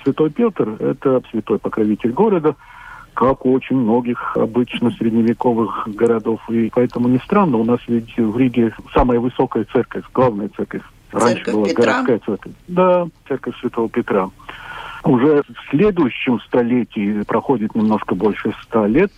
Святой 0.02 0.30
Петр– 0.30 0.68
это 0.80 1.22
святой 1.30 1.60
покровитель 1.60 2.10
города– 2.10 2.56
как 3.14 3.46
у 3.46 3.52
очень 3.52 3.76
многих 3.76 4.36
обычно 4.36 4.90
средневековых 4.90 5.88
городов. 5.94 6.40
И 6.50 6.70
поэтому 6.74 7.08
не 7.08 7.18
странно, 7.18 7.56
у 7.56 7.64
нас 7.64 7.80
ведь 7.86 8.16
в 8.16 8.36
Риге 8.36 8.74
самая 8.92 9.20
высокая 9.20 9.64
церковь, 9.72 10.04
главная 10.12 10.50
церковь. 10.56 10.82
Раньше 11.12 11.44
церковь 11.44 11.54
была 11.54 11.66
Петра. 11.66 11.84
городская 11.84 12.18
церковь. 12.18 12.52
Да, 12.68 13.06
церковь 13.28 13.54
Святого 13.60 13.88
Петра. 13.88 14.30
Уже 15.04 15.42
в 15.42 15.70
следующем 15.70 16.40
столетии 16.40 17.22
проходит 17.22 17.74
немножко 17.74 18.14
больше 18.14 18.52
ста 18.62 18.86
лет 18.86 19.12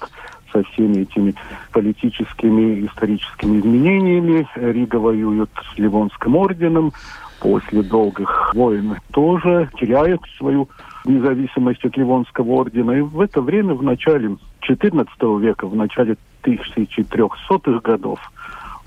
со 0.52 0.62
всеми 0.64 1.02
этими 1.02 1.34
политическими, 1.72 2.86
историческими 2.86 3.60
изменениями. 3.60 4.46
Рига 4.56 4.96
воюет 4.96 5.50
с 5.72 5.78
Ливонским 5.78 6.36
орденом. 6.36 6.92
После 7.40 7.82
долгих 7.82 8.52
войн 8.54 8.96
тоже 9.12 9.70
теряет 9.78 10.20
свою 10.38 10.68
независимость 11.08 11.84
от 11.84 11.96
Ливонского 11.96 12.52
ордена. 12.52 12.92
И 12.92 13.00
в 13.00 13.20
это 13.20 13.40
время, 13.40 13.74
в 13.74 13.82
начале 13.82 14.36
XIV 14.68 15.40
века, 15.40 15.66
в 15.66 15.76
начале 15.76 16.16
1300-х 16.42 17.80
годов, 17.80 18.20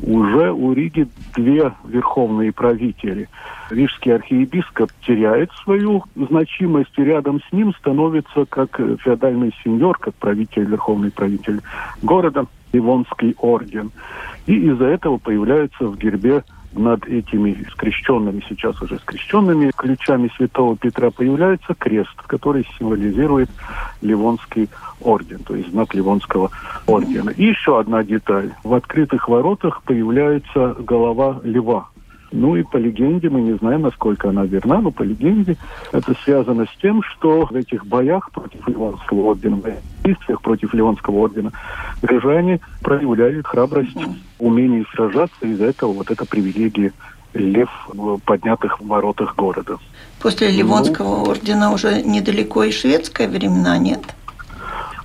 уже 0.01 0.51
у 0.51 0.73
Риги 0.73 1.07
две 1.35 1.73
верховные 1.85 2.51
правители. 2.51 3.27
Рижский 3.69 4.13
архиепископ 4.13 4.91
теряет 5.05 5.51
свою 5.63 6.03
значимость, 6.15 6.97
и 6.97 7.03
рядом 7.03 7.41
с 7.41 7.51
ним 7.51 7.73
становится 7.75 8.45
как 8.45 8.79
феодальный 9.03 9.53
сеньор, 9.63 9.97
как 9.99 10.15
правитель, 10.15 10.65
верховный 10.65 11.11
правитель 11.11 11.61
города, 12.01 12.45
Ливонский 12.71 13.35
орден. 13.39 13.91
И 14.45 14.53
из-за 14.53 14.85
этого 14.85 15.17
появляется 15.17 15.85
в 15.85 15.97
гербе 15.97 16.43
над 16.73 17.05
этими 17.07 17.65
скрещенными, 17.71 18.43
сейчас 18.47 18.81
уже 18.81 18.97
скрещенными 18.99 19.71
ключами 19.75 20.31
святого 20.35 20.77
Петра 20.77 21.09
появляется 21.09 21.73
крест, 21.73 22.15
который 22.27 22.65
символизирует 22.77 23.49
Ливонский 24.01 24.69
орден, 25.01 25.39
то 25.39 25.55
есть 25.55 25.71
знак 25.71 25.93
Ливонского 25.93 26.51
ордена. 26.85 27.31
И 27.31 27.45
еще 27.45 27.79
одна 27.79 28.03
деталь. 28.03 28.53
В 28.63 28.73
открытых 28.73 29.27
воротах 29.27 29.81
появляется 29.83 30.75
голова 30.79 31.39
льва. 31.43 31.87
Ну 32.31 32.55
и 32.55 32.63
по 32.63 32.77
легенде, 32.77 33.29
мы 33.29 33.41
не 33.41 33.53
знаем, 33.53 33.81
насколько 33.81 34.29
она 34.29 34.45
верна, 34.45 34.81
но 34.81 34.91
по 34.91 35.01
легенде 35.01 35.57
это 35.91 36.13
связано 36.23 36.65
с 36.65 36.81
тем, 36.81 37.01
что 37.01 37.47
в 37.47 37.55
этих 37.55 37.87
боях 37.87 38.29
против 38.31 38.67
Ливонского 38.67 39.31
ордена, 39.31 39.59
действиях 40.09 40.41
против 40.41 40.73
Ливонского 40.73 41.17
ордена, 41.17 41.51
рижане 42.01 42.59
проявляли 42.81 43.41
храбрость, 43.41 43.97
умение 44.37 44.85
сражаться, 44.93 45.37
из-за 45.41 45.65
этого 45.65 45.93
вот 45.93 46.11
эта 46.11 46.25
привилегия 46.25 46.91
лев 47.33 47.69
в 47.87 48.17
поднятых 48.19 48.81
воротах 48.81 49.35
города. 49.35 49.77
После 50.21 50.51
Ливонского 50.51 51.23
ну, 51.23 51.29
ордена 51.29 51.71
уже 51.71 52.01
недалеко 52.01 52.63
и 52.63 52.71
шведское 52.71 53.27
времена 53.27 53.77
нет? 53.77 54.01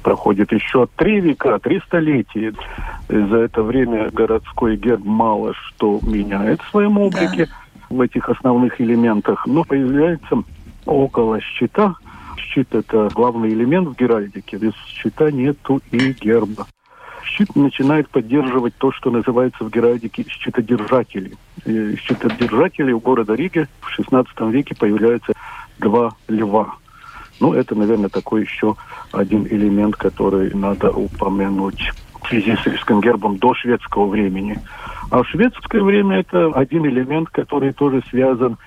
проходит 0.05 0.53
еще 0.53 0.87
три 0.97 1.21
века, 1.21 1.59
три 1.59 1.81
столетия. 1.81 2.53
За 3.09 3.37
это 3.37 3.63
время 3.63 4.11
городской 4.11 4.77
герб 4.77 5.05
мало 5.05 5.55
что 5.55 5.99
меняет 6.03 6.61
в 6.61 6.71
своем 6.71 6.99
облике 6.99 7.47
да. 7.47 7.53
в 7.89 8.01
этих 8.01 8.29
основных 8.29 8.81
элементах, 8.81 9.47
но 9.47 9.65
появляется 9.65 10.43
около 10.85 11.41
щита. 11.41 11.95
Щит– 12.55 12.69
это 12.75 13.09
главный 13.13 13.49
элемент 13.51 13.89
в 13.89 13.97
геральдике. 13.97 14.57
Без 14.59 14.75
щита 14.87 15.31
нету 15.31 15.81
и 15.91 16.13
герба. 16.13 16.67
Щит 17.25 17.57
начинает 17.57 18.09
поддерживать 18.09 18.77
то, 18.77 18.93
что 18.93 19.11
называется 19.11 19.65
в 19.65 19.71
геральдике 19.71 20.25
щитодержатели. 20.29 21.33
И 21.65 21.97
щитодержатели 21.97 22.93
у 22.93 23.01
города 23.01 23.35
Риги 23.35 23.67
в 23.81 23.99
XVI 23.99 24.51
веке 24.51 24.77
появляются 24.77 25.33
два 25.79 26.13
льва. 26.29 26.77
Ну, 27.41 27.55
это, 27.55 27.75
наверное, 27.75 28.09
такой 28.09 28.43
еще 28.43 28.77
один 29.11 29.47
элемент, 29.47 29.97
который 29.97 30.55
надо 30.55 30.91
упомянуть 30.93 31.91
в 32.23 32.29
связи 32.29 32.57
с 32.57 32.67
рижским 32.67 33.01
гербом 33.01 33.39
до 33.39 33.55
шведского 33.55 34.07
времени. 34.07 34.61
А 35.11 35.23
в 35.23 35.29
шведское 35.29 35.83
время 35.83 36.21
это 36.21 36.47
один 36.55 36.87
элемент, 36.87 37.31
который 37.31 37.73
тоже 37.73 38.03
связан 38.11 38.59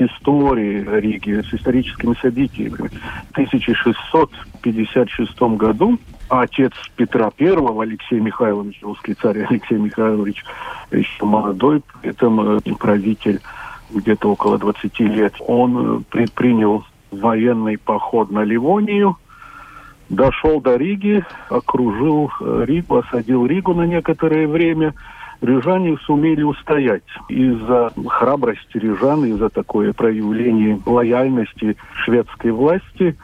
историей 0.00 0.84
Риги, 1.00 1.42
с 1.42 1.54
историческими 1.54 2.14
событиями. 2.20 2.90
В 3.30 3.32
1656 3.32 5.40
году 5.56 5.98
отец 6.28 6.72
Петра 6.96 7.30
I, 7.38 7.82
Алексей 7.82 8.20
Михайлович, 8.20 8.78
русский 8.82 9.14
царь 9.14 9.46
Алексей 9.48 9.78
Михайлович, 9.78 10.44
еще 10.90 11.24
молодой, 11.24 11.82
этом 12.02 12.58
э, 12.58 12.60
правитель 12.78 13.40
где-то 13.90 14.32
около 14.32 14.58
20 14.58 15.00
лет, 15.00 15.34
он 15.40 15.76
э, 15.76 16.00
предпринял 16.10 16.84
военный 17.10 17.78
поход 17.78 18.30
на 18.30 18.42
Ливонию, 18.42 19.16
дошел 20.08 20.60
до 20.60 20.76
Риги, 20.76 21.24
окружил 21.48 22.30
э, 22.40 22.64
Ригу, 22.66 22.98
осадил 22.98 23.46
Ригу 23.46 23.74
на 23.74 23.86
некоторое 23.86 24.46
время. 24.46 24.94
Рижане 25.42 25.98
сумели 26.06 26.42
устоять. 26.42 27.02
Из-за 27.28 27.92
храбрости 28.06 28.78
рижан, 28.78 29.24
из-за 29.24 29.48
такое 29.50 29.92
проявление 29.92 30.80
лояльности 30.86 31.76
шведской 32.04 32.52
власти 32.52 33.16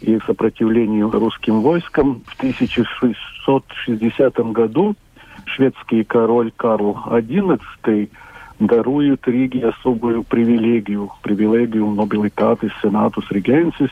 и 0.00 0.18
сопротивлению 0.26 1.08
русским 1.12 1.60
войскам 1.60 2.22
в 2.26 2.34
1660 2.38 4.36
году 4.52 4.96
шведский 5.44 6.02
король 6.02 6.50
Карл 6.56 6.98
XI 7.06 8.10
дарует 8.58 9.28
Риге 9.28 9.68
особую 9.68 10.24
привилегию, 10.24 11.10
привилегию 11.22 11.86
nobilitatis 11.86 12.72
senatus 12.82 13.24
regensis, 13.30 13.90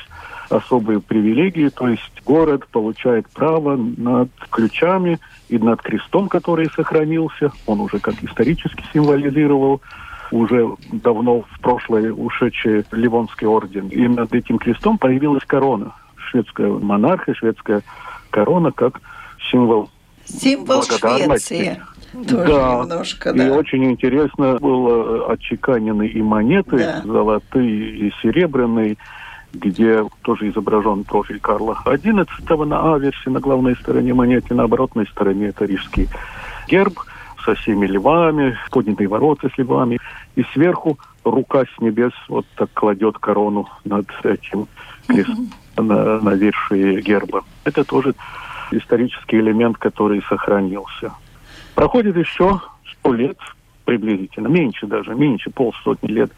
особую 0.51 1.01
привилегию, 1.01 1.71
то 1.71 1.89
есть 1.89 2.23
город 2.25 2.67
получает 2.69 3.29
право 3.31 3.77
над 3.77 4.31
ключами 4.51 5.19
и 5.49 5.59
над 5.59 5.83
крестом, 5.83 6.29
который 6.29 6.71
сохранился, 6.71 7.53
он 7.67 7.81
уже 7.81 7.99
как 7.99 8.23
исторически 8.23 8.85
символизировал 8.93 9.81
уже 10.31 10.69
давно 10.93 11.43
в 11.43 11.61
прошлое 11.61 12.13
ушедший 12.13 12.85
Ливонский 12.93 13.47
орден. 13.47 13.89
И 13.89 14.07
над 14.07 14.33
этим 14.33 14.59
крестом 14.59 14.99
появилась 14.99 15.45
корона. 15.45 15.93
Шведская 16.17 16.69
монархия, 16.69 17.35
шведская 17.35 17.83
корона 18.31 18.71
как 18.71 19.01
символ 19.51 19.91
Символ 20.25 20.83
Швеции. 20.83 21.81
Тоже 22.13 22.45
да. 22.47 22.81
немножко, 22.83 23.33
да. 23.33 23.47
И 23.47 23.51
очень 23.51 23.85
интересно 23.85 24.59
было 24.59 25.33
отчеканены 25.33 26.09
и 26.09 26.21
монеты, 26.23 26.79
да. 26.79 27.03
золотые 27.05 28.09
и 28.09 28.13
серебряные, 28.21 28.97
где 29.53 30.05
тоже 30.23 30.51
изображен 30.51 31.05
профиль 31.05 31.41
Карла 31.41 31.77
XI 31.85 32.65
на 32.65 32.95
аверсе, 32.95 33.31
на 33.31 33.41
главной 33.41 33.77
стороне 33.77 34.15
монеты, 34.15 34.55
на 34.55 34.65
оборотной 34.65 35.07
стороне 35.07 35.49
это 35.49 35.65
рижский 35.65 36.09
герб 36.69 36.99
со 37.45 37.55
всеми 37.55 37.87
львами, 37.87 38.57
поднятые 38.71 39.09
ворота 39.09 39.49
с 39.55 39.59
львами, 39.59 39.99
и 40.37 40.45
сверху 40.53 40.99
рука 41.25 41.65
с 41.65 41.81
небес 41.81 42.13
вот 42.29 42.47
так 42.57 42.71
кладет 42.75 43.19
корону 43.19 43.69
над 43.85 44.07
этим 44.25 44.69
крестом 45.07 45.49
uh-huh. 45.77 45.83
на, 45.83 46.21
на 46.21 46.31
вершине 46.31 47.01
герба. 47.01 47.43
Это 47.65 47.85
тоже 47.85 48.15
исторический 48.71 49.39
элемент, 49.39 49.79
который 49.79 50.23
сохранился. 50.29 51.13
Проходит 51.75 52.17
еще 52.17 52.61
сто 52.93 53.13
лет 53.13 53.39
приблизительно, 53.85 54.49
меньше 54.49 54.87
даже, 54.87 55.15
меньше 55.15 55.51
полсотни 55.51 56.09
лет. 56.09 56.31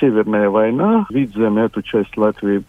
Северная 0.00 0.48
война, 0.50 1.06
Видзем, 1.10 1.58
эту 1.58 1.82
часть 1.82 2.16
Латвии 2.16 2.62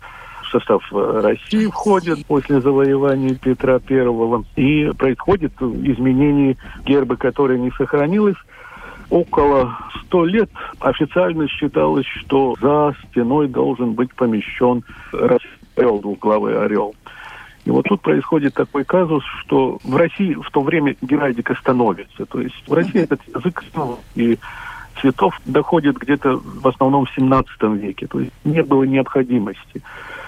в 0.44 0.52
состав 0.52 0.82
России 0.92 1.68
входит 1.68 2.26
после 2.26 2.60
завоевания 2.62 3.36
Петра 3.36 3.80
Первого. 3.80 4.46
И 4.56 4.90
происходит 4.98 5.54
изменение 5.62 6.58
герба, 6.86 7.18
которое 7.18 7.60
не 7.60 7.72
сохранилось. 7.72 8.38
Около 9.10 9.78
сто 10.04 10.26
лет 10.26 10.50
официально 10.80 11.48
считалось, 11.48 12.06
что 12.06 12.56
за 12.62 12.96
стеной 13.10 13.48
должен 13.48 13.94
быть 13.94 14.14
помещен 14.14 14.84
орел, 15.12 16.00
двухглавый 16.00 16.60
орел. 16.60 16.96
И 17.70 17.72
вот 17.72 17.86
тут 17.88 18.02
происходит 18.02 18.56
такой 18.56 18.84
казус, 18.84 19.24
что 19.42 19.78
в 19.84 19.96
России 19.96 20.34
в 20.34 20.50
то 20.50 20.62
время 20.62 20.96
геральдика 21.04 21.54
становится. 21.54 22.26
То 22.26 22.42
есть 22.42 22.56
в 22.68 22.74
России 22.74 23.04
этот 23.04 23.22
язык 23.28 23.64
и 24.16 24.40
цветов 25.00 25.40
доходит 25.46 26.00
где-то 26.00 26.42
в 26.44 26.68
основном 26.68 27.06
в 27.06 27.12
17 27.12 27.62
веке. 27.80 28.08
То 28.08 28.22
есть 28.22 28.32
не 28.44 28.64
было 28.64 28.86
необходимости. 28.86 29.84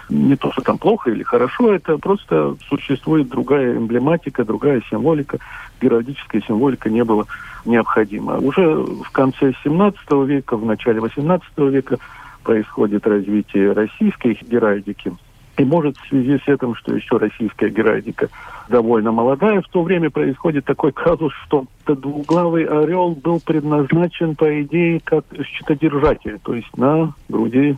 Не 0.08 0.36
то, 0.36 0.52
что 0.52 0.62
там 0.62 0.78
плохо 0.78 1.10
или 1.10 1.24
хорошо, 1.24 1.74
это 1.74 1.98
просто 1.98 2.58
существует 2.70 3.30
другая 3.30 3.76
эмблематика, 3.76 4.46
другая 4.46 4.84
символика. 4.92 5.40
Геральдическая 5.82 6.44
символика 6.46 6.92
не 6.92 7.04
была 7.04 7.24
необходима. 7.66 8.38
Уже 8.38 8.62
в 8.62 9.10
конце 9.12 9.54
17 9.64 10.00
века, 10.28 10.58
в 10.58 10.66
начале 10.68 11.00
18 11.00 11.58
века 11.58 11.98
происходит 12.44 13.08
развитие 13.08 13.72
российской 13.72 14.38
геральдики– 14.44 15.12
и 15.62 15.66
может 15.66 15.96
в 15.98 16.08
связи 16.10 16.40
с 16.40 16.48
этим, 16.48 16.76
что 16.76 16.96
еще 16.96 17.18
российская 17.18 17.70
геральдика 17.70 18.30
довольно 18.68 19.12
молодая, 19.12 19.62
в 19.62 19.68
то 19.68 19.84
время 19.84 20.10
происходит 20.10 20.66
такой 20.66 20.92
казус, 20.92 21.34
что 21.46 21.66
двуглавый 21.86 22.66
орел 22.66 23.12
был 23.12 23.40
предназначен, 23.40 24.36
по 24.36 24.62
идее, 24.62 25.00
как 25.04 25.26
щитодержатель. 25.44 26.40
То 26.44 26.56
есть 26.56 26.76
на 26.78 27.14
груди 27.30 27.78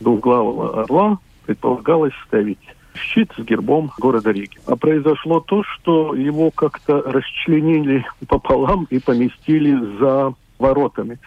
двуглавого 0.00 0.82
орла 0.82 1.18
предполагалось 1.44 2.14
ставить 2.26 2.58
щит 2.94 3.30
с 3.36 3.42
гербом 3.42 3.90
города 3.98 4.30
Риги. 4.30 4.58
А 4.66 4.76
произошло 4.76 5.40
то, 5.40 5.62
что 5.62 6.14
его 6.14 6.50
как-то 6.50 7.02
расчленили 7.02 8.04
пополам 8.28 8.86
и 8.90 8.98
поместили 8.98 9.76
за 9.98 10.32
воротами. 10.58 11.18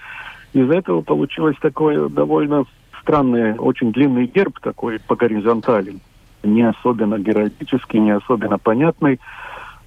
Из-за 0.54 0.74
этого 0.74 1.02
получилось 1.02 1.56
такое 1.62 2.10
довольно 2.10 2.66
странный, 3.04 3.56
очень 3.58 3.92
длинный 3.92 4.26
герб 4.26 4.60
такой 4.60 5.00
по 5.00 5.16
горизонтали. 5.16 5.98
Не 6.44 6.64
особенно 6.64 7.20
геральдический, 7.20 8.00
не 8.00 8.12
особенно 8.12 8.58
понятный. 8.58 9.20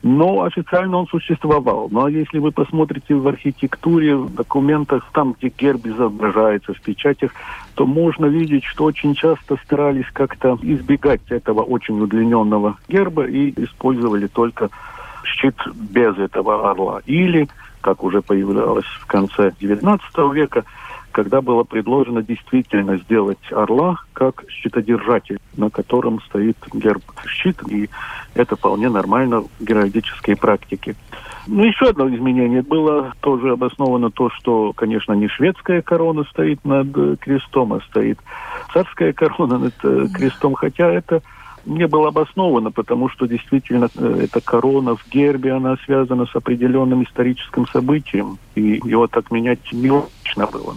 Но 0.03 0.43
официально 0.43 0.99
он 0.99 1.07
существовал. 1.09 1.91
А 1.97 2.09
если 2.09 2.39
вы 2.39 2.53
посмотрите 2.53 3.15
в 3.15 3.27
архитектуре, 3.27 4.15
в 4.15 4.35
документах, 4.35 5.09
там, 5.13 5.33
где 5.33 5.49
герб 5.49 5.87
изображается 5.87 6.75
в 6.75 6.81
печатях, 6.81 7.33
то 7.75 7.87
можно 7.87 8.27
видеть, 8.27 8.65
что 8.65 8.85
очень 8.85 9.15
часто 9.15 9.57
старались 9.65 10.07
как-то 10.13 10.59
избегать 10.63 11.23
этого 11.31 11.63
очень 11.63 12.01
удлиненного 12.01 12.77
герба 12.89 13.27
и 13.27 13.53
использовали 13.57 14.27
только 14.29 14.71
щит 15.25 15.57
без 15.75 16.17
этого 16.19 16.71
орла. 16.71 17.01
Или, 17.07 17.49
как 17.81 18.05
уже 18.05 18.23
появлялось 18.23 18.87
в 19.01 19.07
конце 19.07 19.53
XIX 19.61 19.99
века, 20.33 20.65
когда 21.17 21.41
было 21.41 21.65
предложено 21.65 22.23
действительно 22.23 22.99
сделать 22.99 23.39
орла 23.51 23.97
как 24.13 24.45
щитодержатель, 24.51 25.39
на 25.57 25.71
котором 25.71 26.21
стоит 26.21 26.59
герб 26.75 27.03
щит, 27.27 27.57
и 27.71 27.89
это 28.35 28.55
вполне 28.55 28.91
нормально 28.91 29.41
в 29.41 29.49
геральдической 29.59 30.37
практике. 30.37 30.95
Ну, 31.47 31.65
еще 31.65 31.87
одно 31.87 32.15
изменение 32.15 32.61
было 32.61 33.15
тоже 33.21 33.53
обосновано 33.53 34.11
то, 34.11 34.29
что, 34.29 34.75
конечно, 34.75 35.15
не 35.15 35.29
шведская 35.29 35.81
корона 35.81 36.25
стоит 36.25 36.63
над 36.67 37.19
крестом, 37.19 37.73
а 37.73 37.81
стоит 37.89 38.19
царская 38.75 39.15
корона 39.15 39.57
над 39.57 39.75
э, 39.85 40.09
крестом, 40.13 40.53
хотя 40.53 40.93
это 40.93 41.23
не 41.67 41.87
было 41.87 42.09
обосновано, 42.09 42.71
потому 42.71 43.09
что 43.09 43.27
действительно 43.27 43.89
э, 43.97 44.21
эта 44.25 44.41
корона 44.41 44.97
в 44.97 45.07
гербе, 45.11 45.53
она 45.53 45.77
связана 45.85 46.27
с 46.27 46.35
определенным 46.35 47.03
историческим 47.03 47.67
событием, 47.67 48.39
и 48.55 48.81
его 48.85 49.07
так 49.09 49.31
менять 49.31 49.61
нелогично 49.73 50.47
было. 50.47 50.75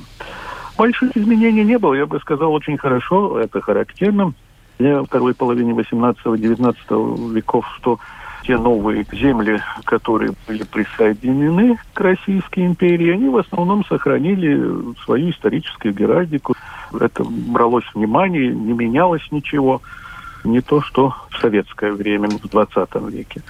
Больших 0.78 1.16
изменений 1.16 1.64
не 1.64 1.78
было, 1.78 1.94
я 1.94 2.06
бы 2.06 2.20
сказал, 2.20 2.54
очень 2.54 2.78
хорошо, 2.78 3.40
это 3.40 3.62
характерно 3.62 4.34
для 4.80 5.04
второй 5.04 5.34
половины 5.34 5.72
18-19 5.72 7.34
веков, 7.34 7.66
что 7.78 8.00
те 8.44 8.58
новые 8.58 9.06
земли, 9.12 9.62
которые 9.84 10.32
были 10.48 10.64
присоединены 10.64 11.78
к 11.94 12.00
Российской 12.00 12.66
империи, 12.66 13.12
они 13.12 13.28
в 13.28 13.38
основном 13.38 13.86
сохранили 13.86 14.96
свою 15.04 15.32
историческую 15.32 15.94
геральдику. 15.94 16.56
Это 16.98 17.24
бралось 17.26 17.84
внимание, 17.94 18.48
не 18.54 18.74
менялось 18.74 19.28
ничего 19.32 19.82
не 20.44 20.62
то, 20.62 20.82
что 20.82 21.14
в 21.30 21.38
советское 21.40 21.92
время, 21.92 22.30
в 22.30 22.48
20 22.48 22.96
веке. 23.10 23.42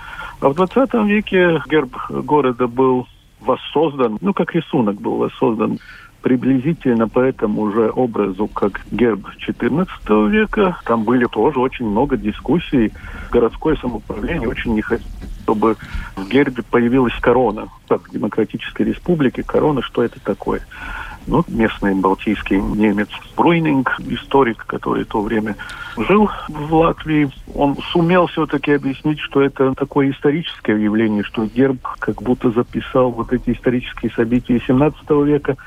А 0.42 0.50
в 0.50 0.56
20 0.56 0.94
веке 1.06 1.62
герб 1.70 1.96
города 2.10 2.68
был 2.68 3.08
воссоздан, 3.40 4.18
ну, 4.22 4.34
как 4.34 4.54
рисунок 4.54 5.00
был 5.02 5.18
воссоздан 5.18 5.80
приблизительно 6.22 7.08
по 7.08 7.20
этому 7.20 7.72
же 7.72 7.92
образу, 7.94 8.48
как 8.48 8.82
герб 8.92 9.28
XIV 9.48 10.30
века. 10.30 10.78
Там 10.86 11.04
были 11.04 11.26
тоже 11.26 11.60
очень 11.60 11.86
много 11.86 12.18
дискуссий. 12.18 12.92
Городское 13.32 13.76
самоуправление 13.78 14.48
очень 14.48 14.74
не 14.74 14.82
хотело 14.82 15.10
чтобы 15.50 15.78
в 16.16 16.28
гербе 16.28 16.62
появилась 16.62 17.16
корона. 17.20 17.70
Так, 17.88 18.08
в 18.08 18.12
Демократической 18.12 18.84
Республике 18.84 19.42
корона, 19.42 19.82
что 19.82 20.04
это 20.04 20.20
такое? 20.20 20.62
Ну, 21.26 21.44
местный 21.48 21.96
балтийский 21.96 22.62
немец 22.62 23.10
Бруйнинг, 23.36 24.00
историк, 24.08 24.64
который 24.68 25.06
в 25.06 25.08
то 25.08 25.22
время 25.22 25.56
жил 25.98 26.30
в 26.48 26.74
Латвии, 26.74 27.32
он 27.56 27.78
сумел 27.92 28.28
все-таки 28.28 28.74
объяснить, 28.74 29.20
что 29.20 29.42
это 29.42 29.74
такое 29.74 30.12
историческое 30.12 30.82
явление, 30.82 31.24
что 31.24 31.46
герб 31.46 31.80
как 31.98 32.22
будто 32.22 32.52
записал 32.52 33.10
вот 33.10 33.34
эти 33.34 33.52
исторические 33.52 34.12
события 34.12 34.62
17 34.66 35.10
века, 35.26 35.58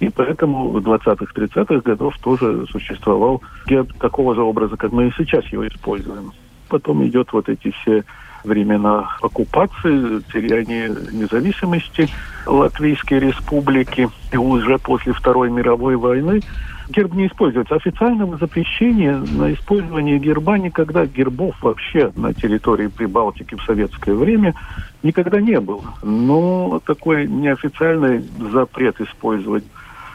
и 0.00 0.08
поэтому 0.08 0.70
в 0.70 0.78
20-х, 0.78 1.26
30-х 1.34 1.80
годов 1.80 2.16
тоже 2.18 2.66
существовал 2.70 3.42
герб 3.66 3.92
такого 3.98 4.34
же 4.34 4.42
образа, 4.42 4.76
как 4.76 4.92
мы 4.92 5.08
и 5.08 5.12
сейчас 5.16 5.44
его 5.46 5.68
используем. 5.68 6.32
Потом 6.68 7.04
идет 7.06 7.32
вот 7.32 7.48
эти 7.50 7.70
все 7.70 8.04
времена 8.42 9.16
оккупации, 9.20 10.20
теряния 10.32 10.88
независимости 11.12 12.08
Латвийской 12.46 13.18
республики. 13.18 14.08
И 14.32 14.36
уже 14.38 14.78
после 14.78 15.12
Второй 15.12 15.50
мировой 15.50 15.96
войны 15.96 16.40
герб 16.88 17.12
не 17.12 17.26
используется. 17.26 17.74
Официального 17.74 18.38
запрещения 18.38 19.16
на 19.16 19.52
использование 19.52 20.18
герба 20.18 20.58
никогда, 20.58 21.04
гербов 21.04 21.62
вообще 21.62 22.10
на 22.16 22.32
территории 22.32 22.86
Прибалтики 22.86 23.54
в 23.54 23.62
советское 23.64 24.14
время 24.14 24.54
никогда 25.02 25.40
не 25.42 25.60
было. 25.60 25.84
Но 26.02 26.80
такой 26.86 27.26
неофициальный 27.26 28.24
запрет 28.50 28.98
использовать 29.00 29.64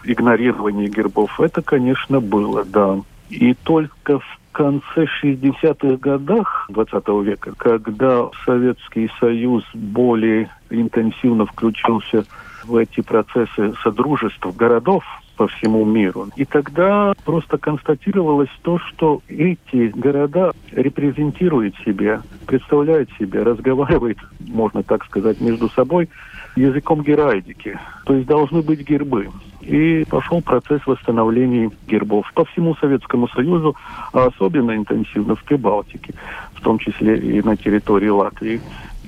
игнорирование 0.05 0.87
гербов, 0.87 1.39
это, 1.39 1.61
конечно, 1.61 2.19
было, 2.19 2.63
да. 2.63 2.99
И 3.29 3.53
только 3.53 4.19
в 4.19 4.39
конце 4.51 5.05
60-х 5.21 5.97
годах 5.97 6.67
20 6.69 7.07
века, 7.23 7.53
когда 7.57 8.29
Советский 8.45 9.09
Союз 9.19 9.63
более 9.73 10.49
интенсивно 10.69 11.45
включился 11.45 12.25
в 12.63 12.75
эти 12.77 13.01
процессы 13.01 13.73
содружества 13.83 14.51
городов 14.51 15.03
по 15.35 15.47
всему 15.47 15.83
миру. 15.85 16.29
И 16.35 16.45
тогда 16.45 17.13
просто 17.25 17.57
констатировалось 17.57 18.49
то, 18.61 18.79
что 18.79 19.21
эти 19.27 19.87
города 19.89 20.53
репрезентируют 20.71 21.75
себя, 21.85 22.21
представляют 22.47 23.09
себя, 23.19 23.43
разговаривают, 23.43 24.17
можно 24.39 24.83
так 24.83 25.03
сказать, 25.05 25.41
между 25.41 25.69
собой 25.69 26.09
языком 26.55 27.03
геральдики. 27.03 27.77
То 28.05 28.15
есть 28.15 28.27
должны 28.27 28.61
быть 28.61 28.87
гербы. 28.87 29.29
И 29.61 30.05
пошел 30.09 30.41
процесс 30.41 30.81
восстановления 30.85 31.71
гербов 31.87 32.31
по 32.33 32.45
всему 32.45 32.75
Советскому 32.75 33.27
Союзу, 33.29 33.75
а 34.13 34.27
особенно 34.27 34.75
интенсивно 34.75 35.35
в 35.35 35.43
Прибалтике, 35.43 36.13
в 36.53 36.61
том 36.61 36.77
числе 36.77 37.17
и 37.17 37.41
на 37.41 37.57
территории 37.57 38.09
Латвии. 38.09 38.61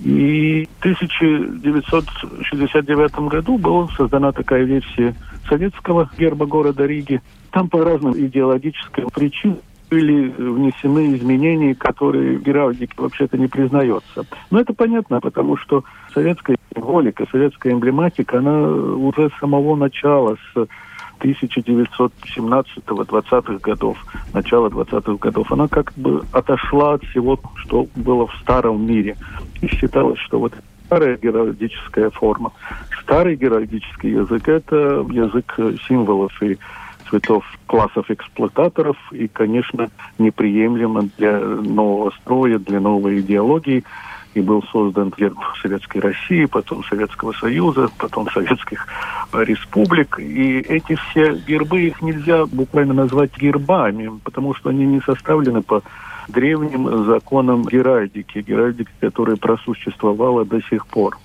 И 0.04 0.68
в 0.80 0.82
1969 0.86 3.20
году 3.30 3.58
была 3.58 3.88
создана 3.90 4.32
такая 4.32 4.64
версия 4.64 5.16
советского 5.48 6.10
герба 6.18 6.46
города 6.46 6.86
Риги. 6.86 7.22
Там 7.52 7.70
по 7.70 7.84
разным 7.84 8.14
идеологическим 8.14 9.10
причинам 9.10 9.60
были 9.90 10.34
внесены 10.38 11.16
изменения, 11.16 11.74
которые 11.74 12.38
в 12.38 12.44
геральдике 12.44 12.94
вообще-то 12.98 13.38
не 13.38 13.48
признается. 13.48 14.26
Но 14.52 14.60
это 14.60 14.74
понятно, 14.74 15.22
потому 15.22 15.56
что 15.58 15.84
советская 16.14 16.57
символика, 16.78 17.26
советская 17.32 17.74
эмблематика, 17.74 18.38
она 18.40 18.70
уже 18.70 19.30
с 19.30 19.40
самого 19.40 19.76
начала, 19.76 20.38
с 20.54 20.68
1917-20-х 21.20 23.58
годов, 23.62 23.98
начала 24.34 24.70
20-х 24.70 25.16
годов, 25.16 25.52
она 25.52 25.68
как 25.68 25.92
бы 25.96 26.24
отошла 26.32 26.94
от 26.94 27.04
всего, 27.06 27.40
что 27.56 27.88
было 27.96 28.28
в 28.28 28.36
старом 28.42 28.86
мире. 28.86 29.18
И 29.62 29.68
считалось, 29.68 30.20
что 30.20 30.40
вот 30.40 30.54
старая 30.86 31.18
геральдическая 31.18 32.12
форма, 32.12 32.52
старый 33.02 33.36
геральдический 33.36 34.12
язык– 34.12 34.48
это 34.50 35.04
язык 35.10 35.60
символов 35.88 36.32
и 36.44 36.60
цветов 37.10 37.44
классов 37.68 38.10
эксплуататоров 38.10 38.98
и, 39.12 39.28
конечно, 39.28 39.90
неприемлемо 40.20 41.10
для 41.18 41.40
нового 41.40 42.12
строя, 42.22 42.60
для 42.60 42.80
новой 42.80 43.22
идеологии. 43.22 43.84
И 44.38 44.41
был 44.41 44.62
создан 44.71 45.12
герб 45.17 45.39
Советской 45.63 45.97
России, 45.97 46.45
потом 46.45 46.84
Советского 46.84 47.32
Союза, 47.32 47.89
потом 47.97 48.30
Советских 48.30 48.86
республик. 49.34 50.19
И 50.19 50.60
эти 50.60 50.93
все 50.93 51.34
гербы, 51.34 51.82
их 51.82 52.04
нельзя 52.04 52.45
буквально 52.45 52.93
назвать 52.93 53.36
гербами, 53.36 54.12
потому 54.23 54.54
что 54.54 54.69
они 54.69 54.86
не 54.86 55.02
составлены 55.02 55.63
по 55.63 55.82
древним 56.28 57.06
законам 57.06 57.63
геральдики, 57.63 58.45
геральдики, 58.47 58.91
которая 59.00 59.38
просуществовала 59.38 60.45
до 60.45 60.62
сих 60.62 60.86
пор. 60.86 61.17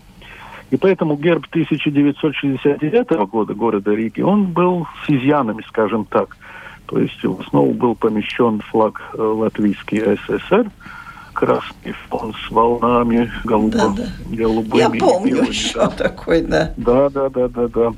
И 0.70 0.78
поэтому 0.78 1.16
герб 1.16 1.44
1969 1.50 3.28
года 3.28 3.52
города 3.52 3.92
Риги, 3.92 4.22
он 4.22 4.46
был 4.46 4.86
с 5.04 5.10
изъянами, 5.10 5.62
скажем 5.68 6.06
так. 6.06 6.38
То 6.86 6.98
есть 6.98 7.22
в 7.22 7.42
основу 7.42 7.74
был 7.74 7.94
помещен 7.94 8.60
флаг 8.60 9.02
э, 9.12 9.20
латвийский 9.20 10.00
СССР, 10.00 10.70
красный 11.32 11.92
фон 12.08 12.34
с 12.34 12.50
волнами 12.50 13.30
голубо, 13.44 13.78
да, 13.78 13.88
да. 13.88 14.36
голубыми. 14.36 14.78
Я 14.78 14.90
помню 14.90 15.42
еще 15.42 15.74
да. 15.74 15.88
такой, 15.98 16.42
да. 16.42 16.72
Да, 16.76 17.10
да, 17.10 17.28
да, 17.28 17.48
да, 17.48 17.68
да. 17.68 17.92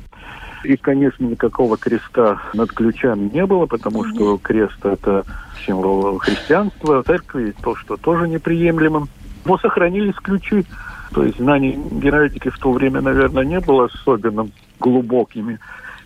И, 0.64 0.76
конечно, 0.76 1.24
никакого 1.24 1.76
креста 1.76 2.40
над 2.54 2.72
ключами 2.72 3.30
не 3.32 3.44
было, 3.44 3.66
потому 3.66 4.02
mm-hmm. 4.04 4.14
что 4.14 4.38
крест– 4.38 4.78
это 4.84 5.24
символ 5.66 6.18
христианства, 6.18 7.02
церкви, 7.02 7.54
то, 7.62 7.76
что 7.76 7.96
тоже 7.96 8.28
неприемлемо. 8.28 9.06
Но 9.44 9.58
сохранились 9.58 10.14
ключи. 10.16 10.64
То 11.12 11.22
есть 11.22 11.38
знаний 11.38 11.78
генетики 11.90 12.48
в 12.48 12.58
то 12.58 12.72
время, 12.72 13.02
наверное, 13.02 13.44
не 13.44 13.60
было 13.60 13.84
особенно 13.92 14.48
глубокими. 14.80 15.58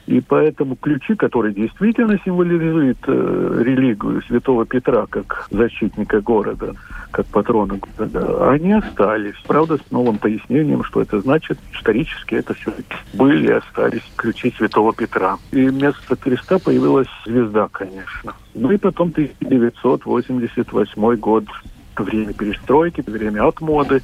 И 0.09 0.21
поэтому 0.23 0.75
ключи, 0.75 1.15
которые 1.17 1.53
действительно 1.53 2.19
символизуют 2.25 2.97
э, 3.07 3.63
религию 3.63 4.23
Святого 4.23 4.65
Петра 4.65 5.05
как 5.05 5.47
защитника 5.51 6.23
города, 6.23 6.75
как 7.11 7.27
патрона 7.27 7.77
города, 7.77 8.51
они 8.51 8.73
остались. 8.73 9.35
Правда, 9.47 9.77
с 9.77 9.91
новым 9.91 10.17
пояснением, 10.17 10.83
что 10.83 11.03
это 11.03 11.21
значит, 11.21 11.59
исторически 11.75 12.37
это 12.37 12.55
все 12.55 12.73
были 13.13 13.49
и 13.49 13.53
остались 13.53 14.01
ключи 14.17 14.51
Святого 14.57 14.95
Петра. 14.95 15.37
И 15.51 15.67
вместо 15.67 16.17
креста 16.17 16.59
появилась 16.59 17.09
звезда, 17.27 17.69
конечно. 17.71 18.33
Ну 18.55 18.71
и 18.71 18.79
потом 18.79 19.11
1988 19.11 21.17
год, 21.17 21.45
время 21.99 22.33
перестройки, 22.33 23.05
время 23.07 23.47
отмоды 23.47 24.03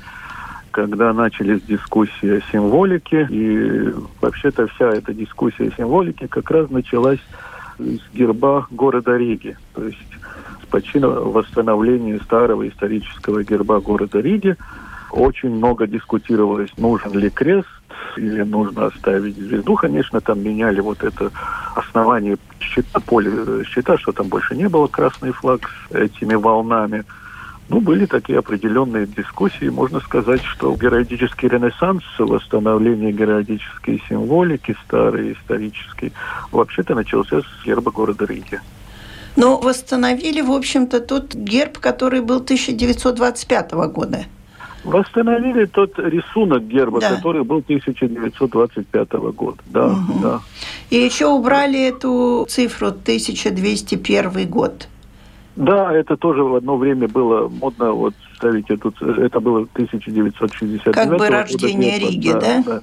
когда 0.74 1.12
начались 1.12 1.62
дискуссии 1.62 2.38
о 2.38 2.40
символике, 2.50 3.28
и 3.30 3.94
вообще-то 4.20 4.66
вся 4.66 4.90
эта 4.90 5.14
дискуссия 5.14 5.68
о 5.68 5.76
символике 5.76 6.26
как 6.26 6.50
раз 6.50 6.68
началась 6.68 7.20
с 7.78 8.00
герба 8.12 8.66
города 8.72 9.16
Риги, 9.16 9.56
то 9.72 9.84
есть 9.84 10.18
с 10.64 10.66
почина 10.66 11.08
восстановления 11.08 12.18
старого 12.18 12.68
исторического 12.68 13.44
герба 13.44 13.78
города 13.78 14.18
Риги. 14.18 14.56
Очень 15.12 15.54
много 15.54 15.86
дискутировалось, 15.86 16.76
нужен 16.76 17.12
ли 17.16 17.30
крест 17.30 17.68
или 18.16 18.42
нужно 18.42 18.86
оставить 18.86 19.36
звезду. 19.36 19.76
Конечно, 19.76 20.20
там 20.20 20.42
меняли 20.42 20.80
вот 20.80 21.04
это 21.04 21.30
основание 21.76 22.36
щита, 22.58 22.98
поле 22.98 23.64
щита, 23.64 23.96
что 23.96 24.10
там 24.10 24.26
больше 24.26 24.56
не 24.56 24.68
было 24.68 24.88
красный 24.88 25.30
флаг 25.30 25.70
с 25.88 25.94
этими 25.94 26.34
волнами. 26.34 27.04
Ну, 27.68 27.80
были 27.80 28.06
такие 28.06 28.38
определенные 28.38 29.06
дискуссии. 29.06 29.68
Можно 29.68 30.00
сказать, 30.00 30.42
что 30.42 30.74
геральдический 30.76 31.48
ренессанс, 31.48 32.02
восстановление 32.18 33.12
геральдической 33.12 34.02
символики 34.08 34.76
старой, 34.84 35.32
исторической, 35.32 36.12
вообще-то 36.52 36.94
начался 36.94 37.40
с 37.40 37.64
герба 37.64 37.90
города 37.90 38.26
Риги. 38.26 38.60
Но 39.36 39.58
восстановили, 39.58 40.40
в 40.42 40.52
общем-то, 40.52 41.00
тот 41.00 41.34
герб, 41.34 41.78
который 41.78 42.20
был 42.20 42.36
1925 42.36 43.72
года. 43.72 44.24
Восстановили 44.84 45.64
тот 45.64 45.98
рисунок 45.98 46.66
герба, 46.68 47.00
да. 47.00 47.16
который 47.16 47.42
был 47.42 47.58
1925 47.58 49.12
года. 49.12 49.56
Да, 49.66 49.86
угу. 49.86 50.18
да. 50.22 50.40
И 50.90 50.96
еще 50.96 51.26
убрали 51.26 51.88
эту 51.88 52.46
цифру 52.48 52.88
1201 52.88 54.48
год. 54.48 54.88
Да, 55.56 55.92
это 55.92 56.16
тоже 56.16 56.42
в 56.42 56.54
одно 56.54 56.76
время 56.76 57.08
было 57.08 57.48
модно 57.48 57.92
вот 57.92 58.14
ставить 58.34 58.70
эту... 58.70 58.92
Это 59.18 59.40
было 59.40 59.60
1969 59.74 60.82
Как 60.94 61.16
бы 61.16 61.28
рождение 61.28 61.98
года, 61.98 62.10
Риги, 62.10 62.32
да? 62.32 62.40
да? 62.40 62.62
да 62.66 62.82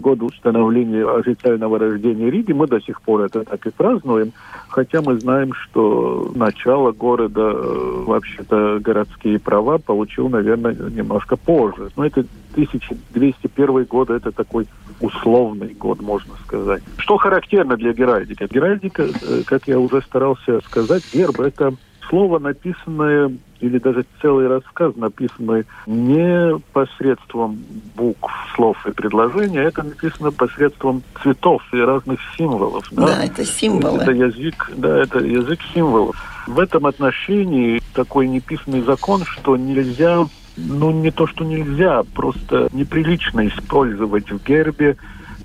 год 0.00 0.22
установления 0.22 1.06
официального 1.08 1.78
рождения 1.78 2.30
Риги. 2.30 2.52
Мы 2.52 2.66
до 2.66 2.80
сих 2.80 3.00
пор 3.02 3.22
это 3.22 3.44
так 3.44 3.66
и 3.66 3.70
празднуем, 3.70 4.32
хотя 4.68 5.02
мы 5.02 5.18
знаем, 5.20 5.52
что 5.54 6.32
начало 6.34 6.92
города, 6.92 7.52
э, 7.52 8.04
вообще-то 8.06 8.78
городские 8.80 9.38
права 9.38 9.78
получил, 9.78 10.28
наверное, 10.28 10.74
немножко 10.74 11.36
позже. 11.36 11.90
Но 11.96 12.06
это 12.06 12.24
1201 12.52 13.84
год, 13.84 14.10
это 14.10 14.32
такой 14.32 14.66
условный 15.00 15.74
год, 15.74 16.00
можно 16.00 16.34
сказать. 16.44 16.82
Что 16.98 17.16
характерно 17.16 17.76
для 17.76 17.92
геральдики? 17.92 18.46
Геральдика, 18.50 19.02
э, 19.02 19.42
как 19.46 19.68
я 19.68 19.78
уже 19.78 20.02
старался 20.02 20.60
сказать, 20.62 21.02
герб– 21.12 21.40
это 21.40 21.74
слово, 22.10 22.38
написанное, 22.40 23.32
или 23.60 23.78
даже 23.78 24.04
целый 24.20 24.48
рассказ, 24.48 24.94
написанный 24.96 25.64
не 25.86 26.58
посредством 26.72 27.58
букв, 27.94 28.30
слов 28.54 28.76
и 28.86 28.90
предложений, 28.90 29.58
а 29.58 29.62
это 29.62 29.82
написано 29.82 30.32
посредством 30.32 31.02
цветов 31.22 31.62
и 31.72 31.78
разных 31.78 32.20
символов. 32.36 32.86
Да, 32.90 33.06
да 33.06 33.24
это 33.24 33.44
символы. 33.44 34.02
Это 34.02 34.10
язык, 34.10 34.70
да, 34.76 34.98
это 34.98 35.20
язык 35.20 35.60
символов. 35.72 36.16
В 36.46 36.58
этом 36.58 36.86
отношении 36.86 37.80
такой 37.94 38.28
неписанный 38.28 38.82
закон, 38.82 39.24
что 39.24 39.56
нельзя, 39.56 40.26
ну 40.56 40.90
не 40.90 41.10
то, 41.10 41.26
что 41.26 41.44
нельзя, 41.44 42.02
просто 42.14 42.68
неприлично 42.72 43.46
использовать 43.46 44.30
в 44.30 44.44
гербе 44.44 44.96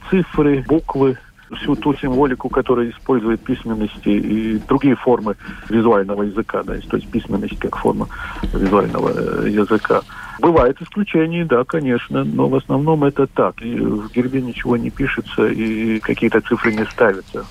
цифры, 0.09 0.63
буквы, 0.67 1.17
всю 1.55 1.75
ту 1.75 1.93
символику, 1.95 2.49
которая 2.49 2.89
использует 2.89 3.41
письменности 3.41 4.09
и 4.09 4.59
другие 4.67 4.95
формы 4.95 5.35
визуального 5.69 6.23
языка, 6.23 6.63
да, 6.63 6.75
то 6.89 6.97
есть 6.97 7.09
письменность 7.09 7.57
как 7.59 7.75
форма 7.77 8.07
визуального 8.53 9.11
э, 9.15 9.49
языка. 9.49 10.01
Бывают 10.39 10.81
исключения, 10.81 11.45
да, 11.45 11.63
конечно, 11.63 12.23
но 12.23 12.47
в 12.47 12.55
основном 12.55 13.03
это 13.03 13.25
так. 13.27 13.61
И 13.61 13.75
в 13.75 14.11
гербе 14.11 14.41
ничего 14.41 14.77
не 14.77 14.89
пишется 14.89 15.47
и 15.47 15.99
какие-то 15.99 16.41
цифры 16.41 16.73
не 16.73 16.85
ставятся. 16.85 17.45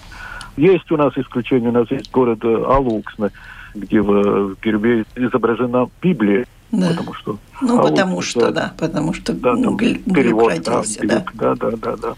Есть 0.57 0.91
у 0.93 0.97
нас 0.97 1.17
исключение, 1.17 1.71
у 1.71 1.73
нас 1.73 1.91
есть 1.91 2.11
город 2.13 2.45
Алуксна, 2.45 3.31
где 3.75 4.01
в 4.01 4.55
гербе 4.63 5.05
изображена 5.17 5.89
Библия, 6.01 6.47
да. 6.71 6.89
Потому 6.91 7.15
что... 7.15 7.39
Ну, 7.61 7.83
потому 7.83 8.23
что, 8.23 8.51
да, 8.51 8.73
потому 8.79 9.13
что 9.13 9.33
да, 9.33 9.57
там 9.57 9.77
перевод, 9.77 10.61
да, 10.65 10.83
да. 11.03 11.25
Да, 11.35 11.55
да, 11.55 11.97
да, 11.97 12.15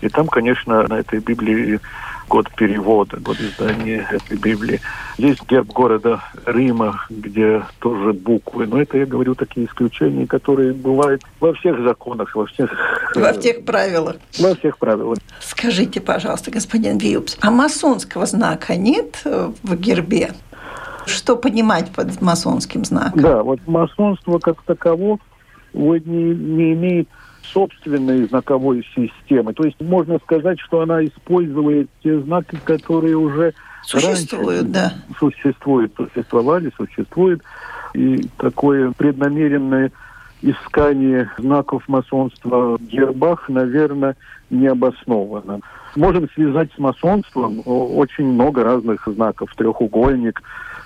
И 0.00 0.08
там, 0.08 0.26
конечно, 0.26 0.86
на 0.88 0.94
этой 1.00 1.20
Библии 1.20 1.80
год 2.28 2.50
перевода, 2.56 3.18
год 3.18 3.40
издания 3.40 4.06
этой 4.10 4.36
Библии. 4.36 4.80
Есть 5.16 5.48
герб 5.48 5.68
города 5.68 6.20
Рима, 6.44 7.06
где 7.08 7.62
тоже 7.78 8.12
буквы. 8.12 8.66
Но 8.66 8.80
это, 8.80 8.98
я 8.98 9.06
говорю, 9.06 9.34
такие 9.34 9.66
исключения, 9.66 10.26
которые 10.26 10.72
бывают 10.72 11.22
во 11.40 11.54
всех 11.54 11.80
законах, 11.82 12.34
во 12.34 12.46
всех... 12.46 12.70
Во 13.14 13.32
всех 13.32 13.64
правилах. 13.64 14.16
Во 14.38 14.54
всех 14.54 14.78
правилах. 14.78 15.18
Скажите, 15.40 16.00
пожалуйста, 16.00 16.50
господин 16.50 16.98
Виупс, 16.98 17.38
а 17.40 17.50
масонского 17.50 18.26
знака 18.26 18.76
нет 18.76 19.22
в 19.24 19.76
гербе? 19.76 20.32
Что 21.06 21.36
понимать 21.36 21.92
под 21.92 22.20
масонским 22.20 22.84
знаком? 22.84 23.22
Да, 23.22 23.42
вот 23.44 23.60
масонство 23.66 24.40
как 24.40 24.62
таково 24.62 25.18
не, 25.72 26.34
не 26.34 26.72
имеет 26.72 27.08
собственной 27.52 28.24
знаковой 28.26 28.86
системы. 28.94 29.52
То 29.54 29.64
есть 29.64 29.80
можно 29.80 30.18
сказать, 30.18 30.60
что 30.60 30.80
она 30.80 31.04
использует 31.04 31.88
те 32.02 32.20
знаки, 32.20 32.58
которые 32.64 33.16
уже 33.16 33.54
существуют, 33.82 34.70
да. 34.72 34.92
Существуют, 35.18 35.92
существовали, 35.96 36.72
существуют. 36.76 37.42
И 37.94 38.28
такое 38.36 38.92
преднамеренное 38.92 39.92
искание 40.42 41.30
знаков 41.38 41.84
масонства 41.88 42.76
в 42.76 42.82
гербах, 42.82 43.48
наверное, 43.48 44.16
не 44.50 44.66
обосновано. 44.66 45.60
Можем 45.94 46.28
связать 46.34 46.70
с 46.74 46.78
масонством 46.78 47.62
очень 47.64 48.26
много 48.26 48.62
разных 48.62 49.06
знаков. 49.06 49.54
Треугольник, 49.56 50.42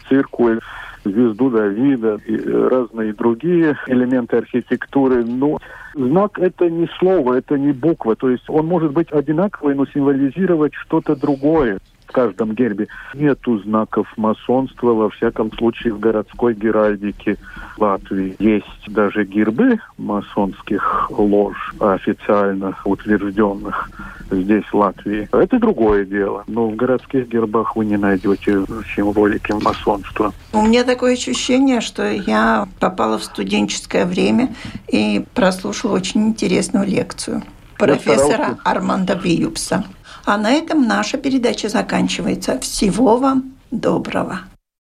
циркуль, 0.08 0.60
звезду 1.04 1.50
Давида 1.50 2.20
и 2.26 2.36
разные 2.50 3.12
другие 3.12 3.76
элементы 3.86 4.38
архитектуры. 4.38 5.24
Но 5.24 5.58
знак 5.94 6.38
это 6.38 6.68
не 6.68 6.88
слово, 6.98 7.34
это 7.34 7.58
не 7.58 7.72
буква. 7.72 8.16
То 8.16 8.30
есть 8.30 8.48
он 8.48 8.66
может 8.66 8.92
быть 8.92 9.10
одинаковый, 9.12 9.74
но 9.74 9.86
символизировать 9.86 10.74
что-то 10.74 11.16
другое 11.16 11.78
в 12.10 12.12
каждом 12.12 12.54
гербе. 12.54 12.88
Нету 13.14 13.58
знаков 13.60 14.08
масонства, 14.16 14.92
во 14.92 15.10
всяком 15.10 15.52
случае, 15.52 15.94
в 15.94 16.00
городской 16.00 16.54
геральдике 16.54 17.36
Латвии. 17.78 18.34
Есть 18.40 18.66
даже 18.88 19.24
гербы 19.24 19.78
масонских 19.96 21.08
лож, 21.10 21.56
официально 21.78 22.76
утвержденных 22.84 23.90
здесь, 24.30 24.64
в 24.64 24.74
Латвии. 24.74 25.28
Это 25.32 25.58
другое 25.58 26.04
дело. 26.04 26.44
Но 26.48 26.68
в 26.68 26.76
городских 26.76 27.28
гербах 27.28 27.76
вы 27.76 27.84
не 27.84 27.96
найдете 27.96 28.64
символики 28.94 29.52
масонства. 29.52 30.32
У 30.52 30.62
меня 30.62 30.82
такое 30.84 31.14
ощущение, 31.14 31.80
что 31.80 32.08
я 32.10 32.68
попала 32.80 33.18
в 33.18 33.24
студенческое 33.24 34.04
время 34.04 34.54
и 34.88 35.24
прослушала 35.34 35.94
очень 35.94 36.28
интересную 36.28 36.86
лекцию 36.86 37.42
профессора 37.78 38.58
Арманда 38.64 39.14
Виюпса. 39.14 39.84
А 40.30 40.38
на 40.38 40.52
этом 40.52 40.86
наша 40.86 41.18
передача 41.18 41.68
заканчивается. 41.68 42.60
Всего 42.60 43.16
вам 43.16 43.54
доброго. 43.72 44.42